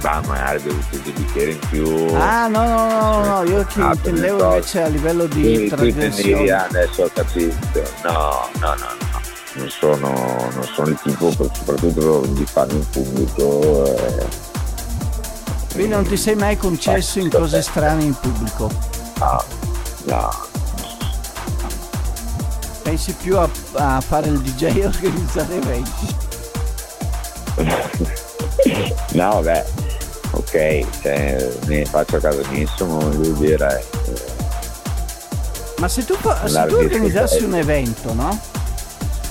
Bah, 0.00 0.20
magari 0.26 0.58
bevuto 0.60 0.96
due 0.96 1.12
bicchieri 1.12 1.52
in 1.52 1.58
più. 1.68 2.14
Ah 2.14 2.48
no, 2.48 2.64
no, 2.64 2.88
no, 2.88 3.24
no, 3.24 3.42
io 3.44 3.64
ti 3.64 3.80
ah, 3.80 3.92
intendevo 3.92 4.44
invece 4.44 4.82
a 4.82 4.88
livello 4.88 5.26
di 5.26 5.68
trasgressione. 5.68 6.50
adesso 6.50 7.02
ho 7.02 7.10
capito. 7.12 7.82
No, 8.02 8.48
no, 8.58 8.68
no, 8.68 8.74
no. 8.74 9.20
Non 9.54 9.68
sono, 9.68 10.08
non 10.52 10.64
sono 10.74 10.88
il 10.88 10.98
tipo, 11.00 11.30
soprattutto 11.30 12.26
di 12.26 12.44
farlo 12.44 12.74
in 12.74 12.88
pubblico. 12.90 13.84
Eh... 13.84 14.26
Quindi 15.74 15.92
non 15.92 16.04
ti 16.04 16.16
sei 16.16 16.34
mai 16.34 16.56
concesso 16.56 17.20
in 17.20 17.30
cose 17.30 17.62
strane 17.62 18.02
in 18.02 18.14
pubblico? 18.14 18.68
Ah 19.18 19.59
No. 20.04 20.30
Pensi 22.82 23.12
più 23.12 23.36
a, 23.38 23.48
a 23.74 24.00
fare 24.00 24.28
il 24.28 24.40
DJ 24.40 24.76
e 24.76 24.86
organizzare 24.86 25.56
eventi? 25.56 26.16
no, 29.12 29.40
beh, 29.42 29.64
ok, 30.32 30.86
cioè, 31.02 31.50
ne 31.66 31.84
faccio 31.84 32.16
a 32.16 32.20
casa 32.20 32.40
mia, 32.50 32.60
insomma, 32.60 33.04
voglio 33.04 33.32
dire. 33.32 33.84
Eh, 34.06 34.12
Ma 35.78 35.88
se 35.88 36.04
tu, 36.04 36.16
se 36.46 36.66
tu 36.66 36.74
organizzassi 36.74 37.44
un 37.44 37.54
evento, 37.54 38.12
no? 38.14 38.38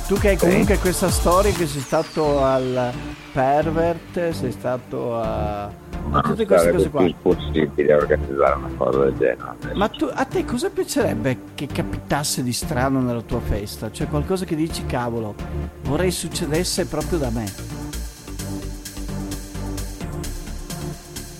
Tu 0.10 0.16
che 0.16 0.30
hai 0.30 0.38
comunque 0.38 0.74
sì. 0.74 0.82
questa 0.82 1.12
storia 1.12 1.52
che 1.52 1.68
sei 1.68 1.82
stato 1.82 2.44
al 2.44 2.92
Pervert, 3.32 4.32
sei 4.32 4.52
stato 4.52 5.16
a 5.16 5.72
ma 6.10 6.22
tutte 6.22 6.48
queste 6.48 6.72
cose 6.72 6.90
qua. 6.90 7.06
È 7.06 7.14
possibile 7.22 7.94
organizzare 7.94 8.56
una 8.56 8.72
cosa 8.76 9.04
del 9.04 9.16
genere. 9.20 9.76
Ma 9.76 9.88
tu, 9.88 10.10
a 10.12 10.26
te 10.26 10.46
cosa 10.46 10.72
piacerebbe 10.72 11.38
che 11.54 11.68
capitasse 11.68 12.42
di 12.42 12.54
strano 12.54 13.02
nella 13.02 13.22
tua 13.22 13.40
festa? 13.40 13.92
Cioè 13.92 14.08
qualcosa 14.08 14.46
che 14.46 14.56
dici, 14.56 14.84
cavolo, 14.88 15.36
vorrei 15.84 16.10
succedesse 16.10 16.88
proprio 16.88 17.20
da 17.20 17.30
me. 17.30 17.46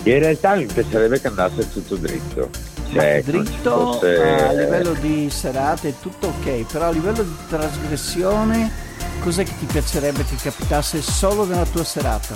In 0.04 0.18
realtà 0.20 0.54
mi 0.54 0.66
piacerebbe 0.66 1.20
che 1.20 1.26
andasse 1.26 1.72
tutto 1.72 1.96
dritto. 1.96 2.69
Cioè, 2.92 3.22
dritto 3.24 3.92
fosse... 3.92 4.42
a 4.42 4.52
livello 4.52 4.92
di 4.94 5.30
serate 5.30 5.90
è 5.90 5.94
tutto 6.00 6.26
ok, 6.26 6.72
però 6.72 6.88
a 6.88 6.90
livello 6.90 7.22
di 7.22 7.36
trasgressione 7.48 8.88
cos'è 9.20 9.44
che 9.44 9.52
ti 9.58 9.66
piacerebbe 9.66 10.24
che 10.24 10.36
capitasse 10.36 11.00
solo 11.00 11.44
nella 11.44 11.66
tua 11.66 11.84
serata? 11.84 12.34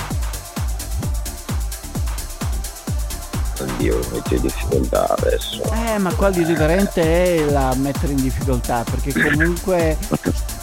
Oddio, 3.60 3.98
metti 4.12 4.34
in 4.34 4.40
difficoltà 4.42 5.08
adesso. 5.08 5.62
Eh, 5.72 5.98
ma 5.98 6.12
qua 6.14 6.28
l'irriverente 6.28 7.02
è 7.02 7.44
la 7.50 7.74
mettere 7.76 8.12
in 8.12 8.20
difficoltà, 8.20 8.84
perché 8.84 9.12
comunque 9.12 9.96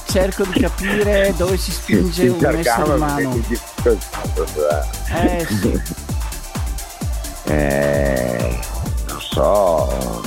cerco 0.08 0.43
di 0.43 0.60
capire 0.60 1.34
dove 1.38 1.58
si 1.58 1.71
spinge 1.71 2.27
un 2.27 2.45
essere 2.45 2.93
umano. 2.93 3.41
Eh 5.10 5.47
sì. 5.49 5.82
eh, 7.51 8.60
so. 9.32 10.22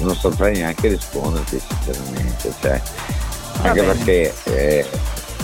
Non 0.00 0.14
saprei 0.14 0.56
neanche 0.56 0.88
risponderti 0.88 1.60
sinceramente. 1.60 2.54
Cioè, 2.60 2.80
anche 3.62 3.82
perché 3.82 4.34
eh, 4.44 4.86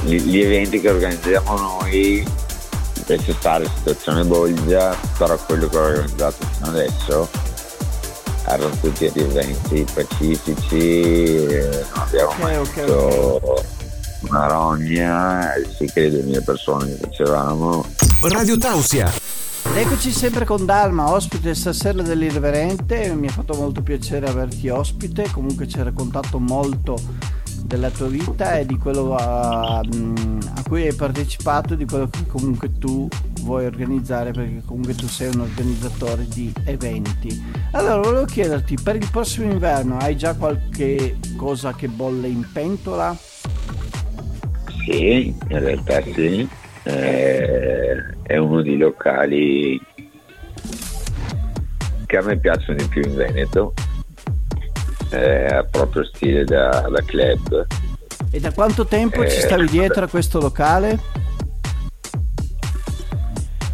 gli, 0.02 0.20
gli 0.20 0.40
eventi 0.40 0.80
che 0.80 0.90
organizziamo 0.90 1.56
noi 1.58 2.24
lascia 3.06 3.32
stare 3.38 3.70
situazione 3.76 4.24
Bolgia, 4.24 4.96
però 5.18 5.36
quello 5.36 5.68
che 5.68 5.76
ho 5.76 5.82
organizzato 5.82 6.46
fino 6.52 6.68
adesso 6.68 7.28
erano 8.46 8.74
tutti 8.80 9.06
eventi 9.06 9.86
pacifici, 9.92 11.46
non 11.46 11.86
abbiamo 11.94 12.30
okay, 12.30 12.42
mai 12.42 12.56
okay, 12.56 12.88
okay. 12.90 13.64
una 14.20 14.46
rogna, 14.46 15.52
sì 15.76 15.90
che 15.92 16.02
le 16.02 16.10
2000 16.10 16.40
persone 16.42 16.88
che 16.88 17.06
facevamo. 17.08 17.84
Radio 18.22 18.58
Tausia. 18.58 19.23
Eccoci 19.76 20.12
sempre 20.12 20.44
con 20.44 20.64
Dalma, 20.64 21.10
ospite 21.10 21.52
stasera 21.52 22.00
dell'Irreverente, 22.00 23.12
mi 23.14 23.26
ha 23.26 23.30
fatto 23.30 23.54
molto 23.54 23.82
piacere 23.82 24.28
averti 24.28 24.68
ospite, 24.68 25.28
comunque 25.32 25.66
ci 25.66 25.78
hai 25.78 25.84
raccontato 25.84 26.38
molto 26.38 26.96
della 27.64 27.90
tua 27.90 28.06
vita 28.06 28.56
e 28.56 28.66
di 28.66 28.78
quello 28.78 29.16
a, 29.16 29.80
a, 29.80 30.62
cui 30.68 30.86
hai 30.86 30.94
partecipato 30.94 31.74
e 31.74 31.76
di 31.76 31.86
quello 31.86 32.08
che 32.08 32.24
comunque 32.28 32.78
tu 32.78 33.08
vuoi 33.40 33.66
organizzare 33.66 34.30
perché 34.30 34.62
comunque 34.64 34.94
tu 34.94 35.08
sei 35.08 35.34
un 35.34 35.40
organizzatore 35.40 36.28
di 36.28 36.52
eventi. 36.66 37.44
Allora 37.72 37.96
volevo 37.96 38.24
chiederti, 38.26 38.78
per 38.80 38.94
il 38.94 39.08
prossimo 39.10 39.50
inverno 39.50 39.98
hai 39.98 40.16
già 40.16 40.36
qualche 40.36 41.18
cosa 41.36 41.74
che 41.74 41.88
bolle 41.88 42.28
in 42.28 42.46
pentola? 42.52 43.16
Sì, 44.86 45.34
in 45.48 45.58
realtà 45.58 46.00
sì, 46.00 46.48
eh, 46.84 48.04
è 48.22 48.36
uno 48.36 48.62
dei 48.62 48.76
locali 48.76 49.80
che 52.06 52.16
a 52.16 52.22
me 52.22 52.38
piacciono 52.38 52.78
di 52.78 52.86
più 52.86 53.02
in 53.02 53.14
Veneto, 53.14 53.74
è 55.10 55.64
proprio 55.70 56.04
stile 56.04 56.44
da, 56.44 56.86
da 56.88 57.02
club. 57.04 57.66
E 58.30 58.40
da 58.40 58.52
quanto 58.52 58.86
tempo 58.86 59.22
eh, 59.22 59.30
ci 59.30 59.40
stavi 59.40 59.66
dietro 59.66 60.04
a 60.04 60.08
questo 60.08 60.40
locale? 60.40 61.22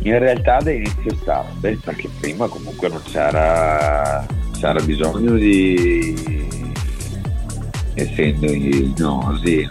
In 0.02 0.18
realtà 0.18 0.58
da 0.60 0.70
inizio 0.70 1.12
estate, 1.12 1.78
perché 1.84 2.08
prima 2.20 2.46
comunque 2.46 2.88
non 2.88 3.02
c'era, 3.02 4.26
c'era 4.58 4.80
bisogno 4.80 5.34
di, 5.34 6.48
essendo 7.94 8.46
in 8.46 8.94
Osi, 9.02 9.66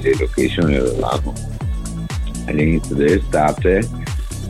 le 0.00 0.16
location 0.18 0.66
le 0.70 0.78
avevamo 0.78 1.52
all'inizio 2.46 2.94
dell'estate, 2.94 3.88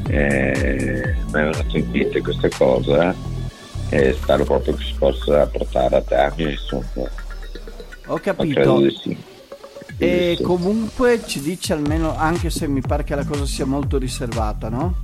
eh, 0.09 1.15
mi 1.33 1.41
è 1.41 1.79
in 1.79 1.91
mente 1.91 2.21
questa 2.21 2.49
cosa 2.49 3.15
e 3.89 4.13
spero 4.15 4.45
proprio 4.45 4.75
che 4.75 4.85
si 4.85 4.95
possa 4.99 5.47
portare 5.47 5.97
a 5.97 6.03
termine, 6.03 6.53
insomma. 6.53 7.09
Ho 8.07 8.19
capito. 8.19 8.91
Sì. 8.91 9.17
E 9.97 10.39
comunque 10.43 11.23
ci 11.25 11.41
dice 11.41 11.73
almeno, 11.73 12.17
anche 12.17 12.51
se 12.51 12.67
mi 12.67 12.81
pare 12.81 13.05
che 13.05 13.15
la 13.15 13.25
cosa 13.25 13.47
sia 13.47 13.65
molto 13.65 13.97
riservata, 13.97 14.69
no? 14.69 14.97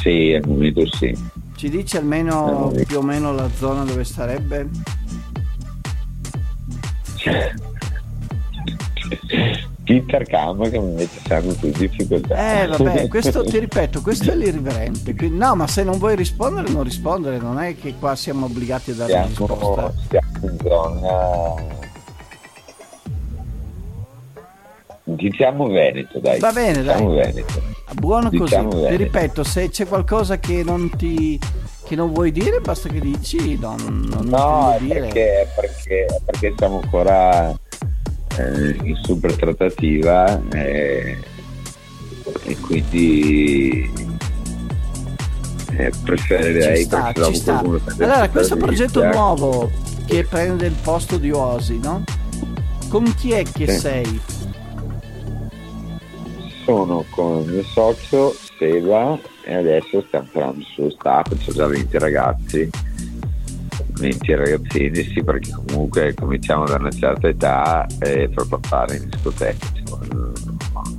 Sì, 0.00 0.32
al 0.32 0.48
momento 0.48 0.86
sì. 0.86 1.14
Ci 1.56 1.68
dice 1.68 1.98
almeno 1.98 2.72
no, 2.72 2.84
più 2.86 2.98
o 2.98 3.02
meno 3.02 3.32
la 3.34 3.50
zona 3.54 3.84
dove 3.84 4.04
starebbe? 4.04 4.68
Peter 9.90 10.24
Cam 10.24 10.70
che 10.70 10.78
mi 10.78 10.92
mette 10.92 11.18
sempre 11.26 11.52
più 11.54 11.72
difficoltà. 11.72 12.62
Eh 12.62 12.66
vabbè, 12.68 13.08
questo 13.10 13.42
ti 13.42 13.58
ripeto, 13.58 14.00
questo 14.02 14.30
è 14.30 14.36
l'irriverente. 14.36 15.16
Quindi, 15.16 15.36
no, 15.36 15.56
ma 15.56 15.66
se 15.66 15.82
non 15.82 15.98
vuoi 15.98 16.14
rispondere, 16.14 16.70
non 16.70 16.84
rispondere, 16.84 17.38
non 17.38 17.58
è 17.58 17.76
che 17.76 17.94
qua 17.98 18.14
siamo 18.14 18.46
obbligati 18.46 18.92
a 18.92 18.94
dare 18.94 19.10
siamo, 19.10 19.26
risposta. 19.26 19.92
Siamo 20.08 20.52
in 20.52 20.58
zona 20.62 21.78
Diciamo 25.02 25.66
Veneto, 25.66 26.20
dai. 26.20 26.38
Va 26.38 26.52
bene, 26.52 26.82
diciamo 26.82 27.14
dai. 27.14 27.32
Veneto. 27.32 27.62
Buono 27.94 28.28
diciamo 28.28 28.68
così. 28.68 28.82
Veneto. 28.82 28.96
Ti 28.96 29.02
ripeto, 29.02 29.42
se 29.42 29.68
c'è 29.70 29.88
qualcosa 29.88 30.38
che 30.38 30.62
non 30.62 30.88
ti 30.96 31.38
che 31.84 31.96
non 31.96 32.12
vuoi 32.12 32.30
dire, 32.30 32.60
basta 32.60 32.88
che 32.88 33.00
dici 33.00 33.58
non, 33.58 34.06
non 34.08 34.26
No, 34.26 34.72
è 34.72 34.86
perché, 34.86 35.48
perché, 35.56 36.06
perché, 36.24 36.54
siamo 36.56 36.78
ancora 36.80 37.52
eh, 38.40 38.76
in 38.82 38.96
super 39.02 39.34
trattativa 39.36 40.40
eh, 40.50 41.18
e 42.44 42.56
quindi 42.60 43.90
eh, 45.76 45.92
preferirei 46.04 46.78
ci 46.78 46.84
sta, 46.84 47.12
ci 47.12 47.34
sta. 47.34 47.58
Allora, 47.58 48.28
questo 48.28 48.56
progetto 48.56 49.04
nuovo 49.04 49.70
che 50.06 50.24
prende 50.24 50.66
il 50.66 50.76
posto 50.82 51.16
di 51.18 51.30
Osi, 51.30 51.78
no? 51.78 52.04
Con 52.88 53.14
chi 53.14 53.32
è 53.32 53.44
che 53.44 53.68
sì. 53.68 53.78
sei? 53.78 54.20
sono 56.70 57.04
con 57.10 57.42
il 57.42 57.50
mio 57.50 57.62
socio 57.64 58.32
Seba 58.56 59.18
e 59.42 59.54
adesso 59.54 60.04
stiamo 60.06 60.28
parlando 60.30 60.64
sullo 60.72 60.90
staff, 60.90 61.32
c'ho 61.44 61.52
già 61.52 61.66
20 61.66 61.98
ragazzi, 61.98 62.70
20 64.00 64.34
ragazzini, 64.34 65.02
sì 65.04 65.22
perché 65.22 65.50
comunque 65.66 66.14
cominciamo 66.14 66.64
da 66.64 66.76
una 66.76 66.90
certa 66.90 67.28
età 67.28 67.86
e 67.98 68.28
per 68.28 68.46
portare 68.48 68.96
in 68.96 69.08
discoteca 69.10 69.66
ci 69.74 69.82
sono 69.84 70.32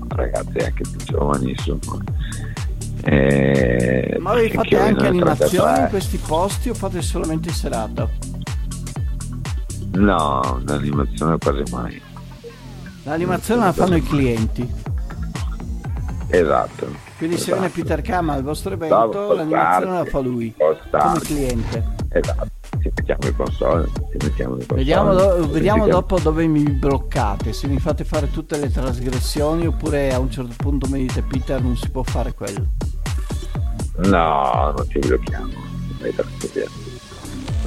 ragazzi 0.09 0.57
anche 0.59 0.83
più 0.83 0.97
giovani 1.05 1.49
insomma. 1.49 1.97
E 3.03 4.17
Ma 4.19 4.33
voi 4.33 4.49
fate 4.51 4.77
anche 4.77 5.07
animazioni 5.07 5.79
in 5.79 5.87
questi 5.89 6.17
posti 6.17 6.69
o 6.69 6.75
fate 6.75 7.01
solamente 7.01 7.49
serata? 7.49 8.07
No, 9.93 10.61
l'animazione 10.65 11.37
quasi 11.39 11.63
mai. 11.71 12.01
L'animazione 13.03 13.65
la 13.65 13.73
fanno 13.73 13.95
i 13.95 14.03
clienti. 14.03 14.69
Esatto. 16.27 16.87
Quindi 17.17 17.35
esatto. 17.35 17.51
se 17.51 17.59
viene 17.59 17.69
Peter 17.69 18.01
Cam 18.01 18.29
al 18.29 18.43
vostro 18.43 18.73
evento, 18.73 19.33
l'animazione 19.33 19.97
la 19.97 20.05
fa 20.05 20.19
lui 20.19 20.53
come 20.55 21.19
cliente. 21.19 21.83
Esatto. 22.09 22.60
Ci 22.81 22.91
mettiamo 22.95 23.27
i 23.27 23.35
console, 23.35 23.87
mettiamo 24.21 24.55
i 24.55 24.65
console. 24.65 24.79
Vediamo, 24.79 25.13
do- 25.13 25.47
vediamo 25.49 25.87
dopo 25.87 26.19
dove 26.19 26.47
mi 26.47 26.63
bloccate, 26.63 27.53
se 27.53 27.67
mi 27.67 27.79
fate 27.79 28.03
fare 28.03 28.31
tutte 28.31 28.57
le 28.57 28.71
trasgressioni 28.71 29.67
oppure 29.67 30.11
a 30.11 30.17
un 30.19 30.31
certo 30.31 30.53
punto 30.57 30.87
mi 30.87 30.99
dite 31.01 31.21
Peter 31.21 31.61
non 31.61 31.77
si 31.77 31.89
può 31.89 32.01
fare 32.01 32.33
quello. 32.33 32.65
No, 33.97 34.73
non 34.75 34.87
ti 34.87 34.99
blocchiamo, 34.99 35.53
vai 35.99 36.15
tranquillo. 36.15 36.65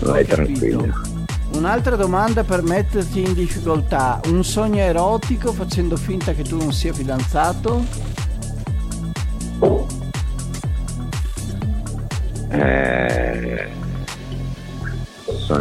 Vai 0.00 0.24
tranquillo. 0.26 1.12
Un'altra 1.52 1.94
domanda 1.94 2.42
per 2.42 2.62
metterti 2.62 3.22
in 3.22 3.34
difficoltà, 3.34 4.20
un 4.24 4.42
sogno 4.42 4.80
erotico 4.80 5.52
facendo 5.52 5.96
finta 5.96 6.32
che 6.32 6.42
tu 6.42 6.56
non 6.56 6.72
sia 6.72 6.92
fidanzato? 6.92 7.84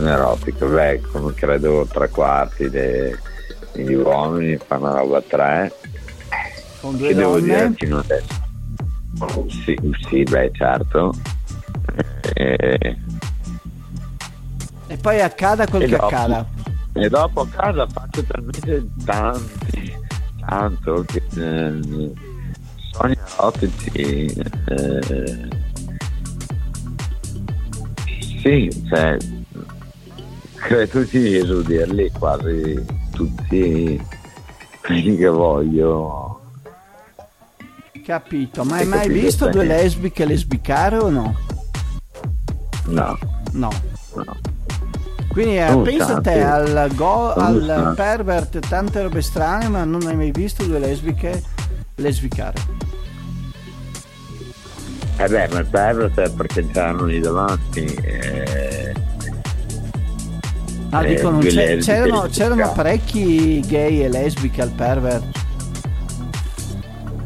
Sogno 0.04 0.10
erotico, 0.10 0.68
beh, 0.68 1.02
come 1.12 1.34
credo 1.34 1.88
tre 1.90 2.10
quarti 2.10 2.70
dei, 2.70 3.16
degli 3.72 3.94
uomini 3.94 4.58
fanno 4.58 4.90
una 4.90 5.00
roba 5.00 5.22
tre. 5.22 5.74
Con 6.82 6.98
due 6.98 7.08
che 7.08 7.16
devo 7.16 7.40
dire 7.40 7.72
fino 7.78 8.00
adesso. 8.00 8.42
Sì, 9.48 9.80
sì, 10.10 10.24
beh, 10.24 10.52
certo. 10.54 11.14
E, 12.34 12.98
e 14.88 14.98
poi 14.98 15.22
accada 15.22 15.66
quel 15.68 15.84
che 15.84 15.90
dopo, 15.90 16.06
accada. 16.06 16.46
E 16.94 17.10
dopo 17.10 17.42
a 17.42 17.48
casa 17.48 17.88
faccio 17.88 18.24
talmente 18.24 18.86
tanti, 19.06 19.98
tanto 20.46 21.06
che 21.08 21.22
eh, 21.38 22.14
sogni 22.92 23.18
erotici. 23.38 24.44
Eh, 24.68 25.62
sì, 28.42 28.86
cioè, 28.90 29.18
credo 30.64 31.02
di 31.04 31.38
esudirli 31.38 32.12
quasi 32.18 32.84
tutti 33.12 34.02
quelli 34.82 35.18
che 35.18 35.28
voglio. 35.28 36.40
Capito, 38.06 38.64
ma 38.64 38.78
hai 38.78 38.86
mai 38.86 39.10
visto 39.10 39.50
due 39.50 39.66
lesbiche 39.66 40.26
lesbicare 40.26 40.98
o 40.98 41.10
no? 41.10 41.36
No. 42.88 43.18
No. 43.52 43.70
no. 44.16 44.38
Quindi 45.30 45.58
eh, 45.58 45.82
pensa 45.84 46.22
te 46.22 46.44
al, 46.44 46.92
go, 46.96 47.34
al 47.34 47.94
pervert 47.96 48.60
tante 48.68 49.02
robe 49.02 49.22
strane, 49.22 49.68
ma 49.68 49.84
non 49.84 50.06
hai 50.06 50.16
mai 50.16 50.32
visto 50.32 50.64
due 50.64 50.80
lesbiche 50.80 51.42
lesbicare. 51.96 52.58
Eh 55.18 55.28
beh, 55.28 55.48
ma 55.50 55.60
il 55.60 55.68
pervert 55.68 56.20
è 56.20 56.30
perché 56.30 56.68
c'erano 56.68 57.06
lì 57.06 57.20
davanti. 57.20 57.86
Eh, 57.86 58.73
ah, 60.98 61.04
dicono, 61.04 61.40
c'è, 61.40 61.78
c'erano, 61.78 62.28
c'erano 62.30 62.72
parecchi 62.74 63.60
gay 63.68 64.02
e 64.02 64.10
lesbiche 64.10 64.62
al 64.62 64.72
pervert. 64.72 65.42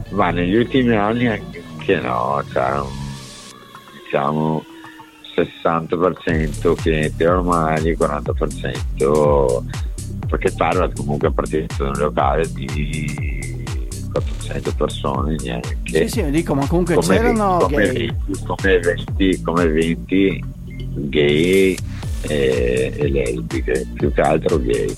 Ma 0.10 0.32
negli 0.32 0.56
ultimi 0.56 0.96
anni 0.96 1.28
anche 1.28 2.00
no, 2.02 2.44
c'erano 2.52 2.90
diciamo 4.04 4.64
60% 5.36 6.76
clienti 6.76 7.24
normali, 7.24 7.96
40% 7.96 9.64
perché 10.28 10.52
pervert 10.52 10.96
comunque 10.96 11.30
è 11.30 11.32
partito 11.32 11.84
da 11.84 11.90
un 11.90 11.98
locale 11.98 12.52
di 12.52 13.66
400 14.12 14.74
persone 14.76 15.36
neanche. 15.42 15.78
Sì, 15.86 16.08
sì, 16.08 16.30
dico, 16.30 16.54
ma 16.56 16.66
comunque 16.68 16.96
come 16.96 17.16
c'erano 17.16 17.68
20, 17.68 17.94
gay. 17.94 18.16
Come 18.46 18.80
20, 18.80 19.42
come 19.42 19.68
20 19.68 20.44
gay 21.10 21.78
e, 22.28 22.94
e 22.96 23.10
lesbiche, 23.10 23.88
più 23.94 24.12
che 24.14 24.22
altro 24.22 24.60
gay. 24.60 24.94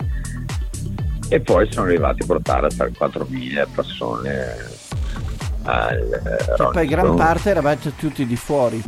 E 1.29 1.39
poi 1.41 1.71
sono 1.71 1.85
arrivati 1.85 2.23
a 2.23 2.25
portare 2.25 2.69
per 2.75 2.91
4.000 2.91 3.67
persone 3.73 4.55
al 5.63 6.21
Che 6.57 6.69
poi 6.71 6.87
gran 6.87 7.15
parte 7.15 7.51
eravate 7.51 7.95
tutti 7.95 8.25
di 8.25 8.35
fuori. 8.35 8.81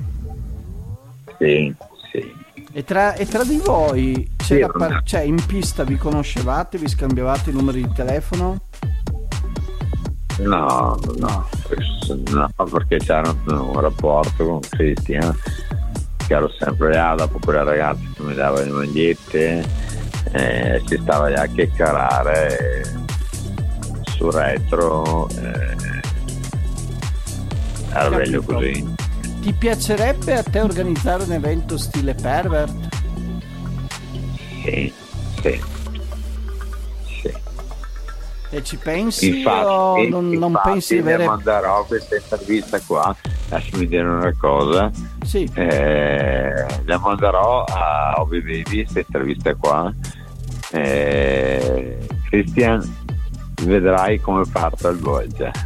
Sì, 1.37 1.73
sì. 2.11 2.33
E 2.73 2.83
tra, 2.83 3.13
e 3.15 3.25
tra 3.25 3.43
di 3.43 3.61
voi, 3.63 4.29
sì, 4.37 4.65
par- 4.77 5.01
cioè 5.03 5.21
in 5.21 5.43
pista 5.45 5.83
vi 5.83 5.97
conoscevate, 5.97 6.77
vi 6.77 6.87
scambiavate 6.87 7.49
i 7.49 7.53
numeri 7.53 7.81
di 7.81 7.93
telefono? 7.93 8.61
No, 10.39 10.97
no, 11.17 11.47
no 12.31 12.53
perché 12.69 12.97
c'era 12.97 13.35
un 13.47 13.79
rapporto 13.79 14.45
con 14.45 14.59
Cristian 14.61 15.35
che 16.31 16.37
ero 16.37 16.49
sempre 16.57 16.93
là 16.93 17.13
dopo 17.17 17.39
quella 17.43 17.63
ragazza 17.63 17.99
che 18.15 18.21
mi 18.21 18.33
dava 18.33 18.61
le 18.61 18.69
magliette 18.69 19.65
eh, 20.31 20.81
si 20.85 20.97
stava 21.01 21.27
lì 21.27 21.35
a 21.35 21.45
chiacchierare 21.45 23.03
sul 24.15 24.31
retro 24.31 25.27
eh, 25.27 25.99
era 27.93 28.09
meglio 28.09 28.41
così. 28.41 28.95
Ti 29.41 29.53
piacerebbe 29.53 30.37
a 30.37 30.43
te 30.43 30.61
organizzare 30.61 31.23
un 31.23 31.33
evento 31.33 31.77
stile 31.77 32.13
pervert? 32.13 32.87
Sì, 34.63 34.93
sì. 35.41 35.61
sì. 37.21 37.33
E 38.51 38.63
ci 38.63 38.77
pensi 38.77 39.39
infatti, 39.39 39.65
o 39.65 40.07
non, 40.07 40.29
non 40.29 40.57
pensi 40.63 40.93
di 40.93 41.01
avere... 41.01 41.25
manderò 41.25 41.83
questa 41.83 42.15
intervista 42.15 42.79
qua, 42.79 43.13
lasciami 43.51 43.85
dire 43.85 44.07
una 44.07 44.33
cosa. 44.37 44.89
Sì. 45.23 45.47
Eh, 45.53 46.65
la 46.85 46.97
manderò 46.97 47.63
a 47.65 48.15
Obi 48.17 48.41
Baby, 48.41 48.83
questa 48.83 48.99
intervista 48.99 49.53
qua. 49.55 49.93
Eh, 50.71 51.97
Christian, 52.29 52.81
vedrai 53.63 54.19
come 54.19 54.43
parto 54.49 54.87
il 54.89 54.97
Volge. 54.97 55.51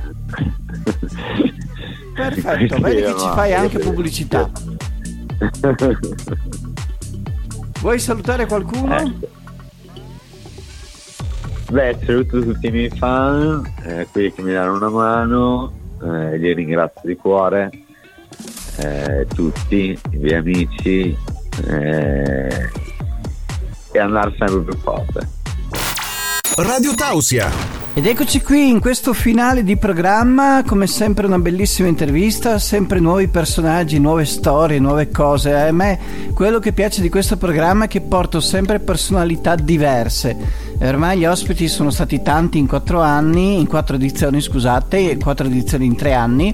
Perfetto, 2.15 2.77
vedi 2.79 3.01
che 3.01 3.13
ci 3.17 3.29
fai 3.33 3.53
anche 3.53 3.77
pubblicità. 3.77 4.49
Vuoi 7.81 7.99
salutare 7.99 8.45
qualcuno? 8.47 8.97
Eh. 8.97 9.13
Beh, 11.71 11.97
saluto 12.05 12.41
tutti 12.41 12.67
i 12.67 12.71
miei 12.71 12.89
fan, 12.89 13.69
eh, 13.83 14.07
quelli 14.11 14.31
che 14.31 14.41
mi 14.43 14.53
danno 14.53 14.75
una 14.75 14.89
mano, 14.89 15.73
eh, 16.05 16.37
li 16.37 16.53
ringrazio 16.53 17.01
di 17.03 17.15
cuore, 17.15 17.71
eh, 18.77 19.25
tutti, 19.33 19.99
i 20.11 20.17
miei 20.17 20.35
amici, 20.35 21.17
eh, 21.67 22.69
e 23.91 23.99
andare 23.99 24.35
sempre 24.37 24.61
più 24.61 24.77
forte. 24.77 25.27
Radio 26.57 26.93
Tausia. 26.93 27.83
Ed 27.97 28.05
eccoci 28.05 28.41
qui 28.41 28.67
in 28.67 28.81
questo 28.81 29.13
finale 29.13 29.63
di 29.63 29.77
programma, 29.77 30.63
come 30.65 30.85
sempre 30.85 31.25
una 31.25 31.39
bellissima 31.39 31.87
intervista, 31.87 32.59
sempre 32.59 32.99
nuovi 32.99 33.29
personaggi, 33.29 33.99
nuove 33.99 34.25
storie, 34.25 34.79
nuove 34.79 35.09
cose. 35.11 35.53
A 35.53 35.71
me 35.71 35.97
quello 36.33 36.59
che 36.59 36.73
piace 36.73 37.01
di 37.01 37.07
questo 37.07 37.37
programma 37.37 37.85
è 37.85 37.87
che 37.87 38.01
porto 38.01 38.41
sempre 38.41 38.79
personalità 38.79 39.55
diverse. 39.55 40.64
Ormai 40.81 41.19
gli 41.19 41.25
ospiti 41.25 41.67
sono 41.67 41.89
stati 41.89 42.21
tanti 42.21 42.57
in 42.57 42.67
quattro 42.67 43.01
anni, 43.01 43.59
in 43.59 43.67
quattro 43.67 43.95
edizioni 43.95 44.41
scusate, 44.41 45.17
quattro 45.17 45.47
edizioni 45.47 45.85
in 45.85 45.95
tre 45.95 46.13
anni 46.13 46.53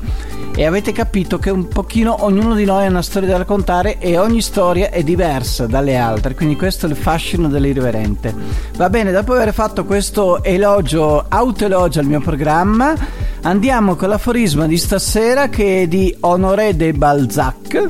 e 0.56 0.66
avete 0.66 0.92
capito 0.92 1.40
che 1.40 1.50
un 1.50 1.68
pochino 1.68 2.24
ognuno 2.24 2.54
di 2.56 2.66
noi 2.66 2.86
ha 2.86 2.90
una 2.90 3.02
storia 3.02 3.30
da 3.30 3.38
raccontare 3.38 3.98
e 4.00 4.18
ogni 4.18 4.42
storia 4.42 4.90
è 4.90 5.02
diversa 5.04 5.66
dalle 5.66 5.98
altre, 5.98 6.36
quindi 6.36 6.56
questo 6.56 6.86
è 6.86 6.90
il 6.90 6.96
fascino 6.96 7.48
dell'irriverente. 7.48 8.34
Va 8.76 8.90
bene, 8.90 9.12
dopo 9.12 9.34
aver 9.34 9.54
fatto 9.54 9.86
questo 9.86 10.44
elogio, 10.44 11.26
autoelogio 11.28 12.00
al 12.00 12.06
mio 12.06 12.20
programma, 12.20 12.94
andiamo 13.42 13.96
con 13.96 14.10
l'aforisma 14.10 14.68
di 14.68 14.78
stasera 14.78 15.50
che 15.50 15.84
è 15.84 15.88
di 15.88 16.16
Honoré 16.20 16.76
de 16.76 16.94
Balzac. 16.94 17.90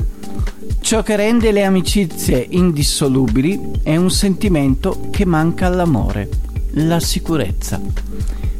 Ciò 0.92 1.02
che 1.02 1.16
rende 1.16 1.52
le 1.52 1.64
amicizie 1.64 2.46
indissolubili 2.50 3.80
è 3.82 3.96
un 3.96 4.10
sentimento 4.10 5.08
che 5.10 5.24
manca 5.24 5.64
all'amore, 5.64 6.28
la 6.72 7.00
sicurezza. 7.00 7.80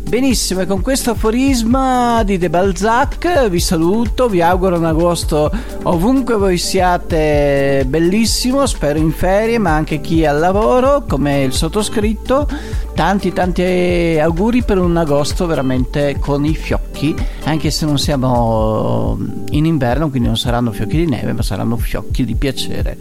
Benissimo, 0.09 0.63
e 0.63 0.67
con 0.67 0.81
questo 0.81 1.11
aforisma 1.11 2.23
di 2.23 2.39
De 2.39 2.49
Balzac 2.49 3.49
vi 3.49 3.61
saluto, 3.61 4.31
vi 4.31 4.41
auguro 4.41 4.79
un 4.79 4.87
agosto 4.87 5.51
ovunque 5.83 6.37
voi 6.37 6.57
siate 6.57 7.85
bellissimo, 7.87 8.65
spero 8.65 8.99
in 8.99 9.13
ferie, 9.13 9.59
ma 9.59 9.75
anche 9.75 10.01
chi 10.01 10.23
è 10.23 10.27
al 10.27 10.39
lavoro, 10.39 11.05
come 11.07 11.43
il 11.43 11.53
sottoscritto. 11.53 12.49
Tanti 12.95 13.33
tanti 13.33 14.19
auguri 14.21 14.63
per 14.63 14.79
un 14.79 14.97
agosto 14.97 15.47
veramente 15.47 16.17
con 16.21 16.45
i 16.45 16.55
fiocchi, 16.55 17.15
anche 17.45 17.71
se 17.71 17.87
non 17.87 17.99
siamo 17.99 19.19
in 19.51 19.65
inverno, 19.65 20.11
quindi 20.11 20.29
non 20.29 20.37
saranno 20.37 20.73
fiocchi 20.73 20.99
di 20.99 21.07
neve, 21.07 21.33
ma 21.33 21.43
saranno 21.43 21.77
fiocchi 21.77 22.25
di 22.25 22.35
piacere. 22.35 22.97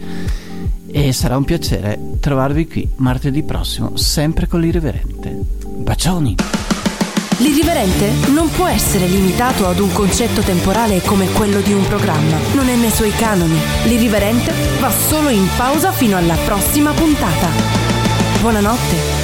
E 0.87 1.13
sarà 1.13 1.37
un 1.37 1.43
piacere 1.43 1.99
trovarvi 2.19 2.67
qui 2.67 2.89
martedì 2.97 3.43
prossimo, 3.43 3.95
sempre 3.97 4.47
con 4.47 4.61
l'irriverente. 4.61 5.37
Bacioni! 5.65 6.35
L'irriverente 7.37 8.11
non 8.31 8.49
può 8.51 8.67
essere 8.67 9.07
limitato 9.07 9.67
ad 9.67 9.79
un 9.79 9.91
concetto 9.91 10.41
temporale 10.41 11.01
come 11.01 11.27
quello 11.31 11.59
di 11.59 11.73
un 11.73 11.85
programma. 11.87 12.37
Non 12.53 12.69
è 12.69 12.75
nei 12.75 12.91
suoi 12.91 13.11
canoni. 13.11 13.57
L'irriverente 13.85 14.53
va 14.79 14.91
solo 14.91 15.29
in 15.29 15.47
pausa 15.57 15.91
fino 15.91 16.17
alla 16.17 16.35
prossima 16.45 16.91
puntata. 16.91 17.49
Buonanotte 18.41 19.20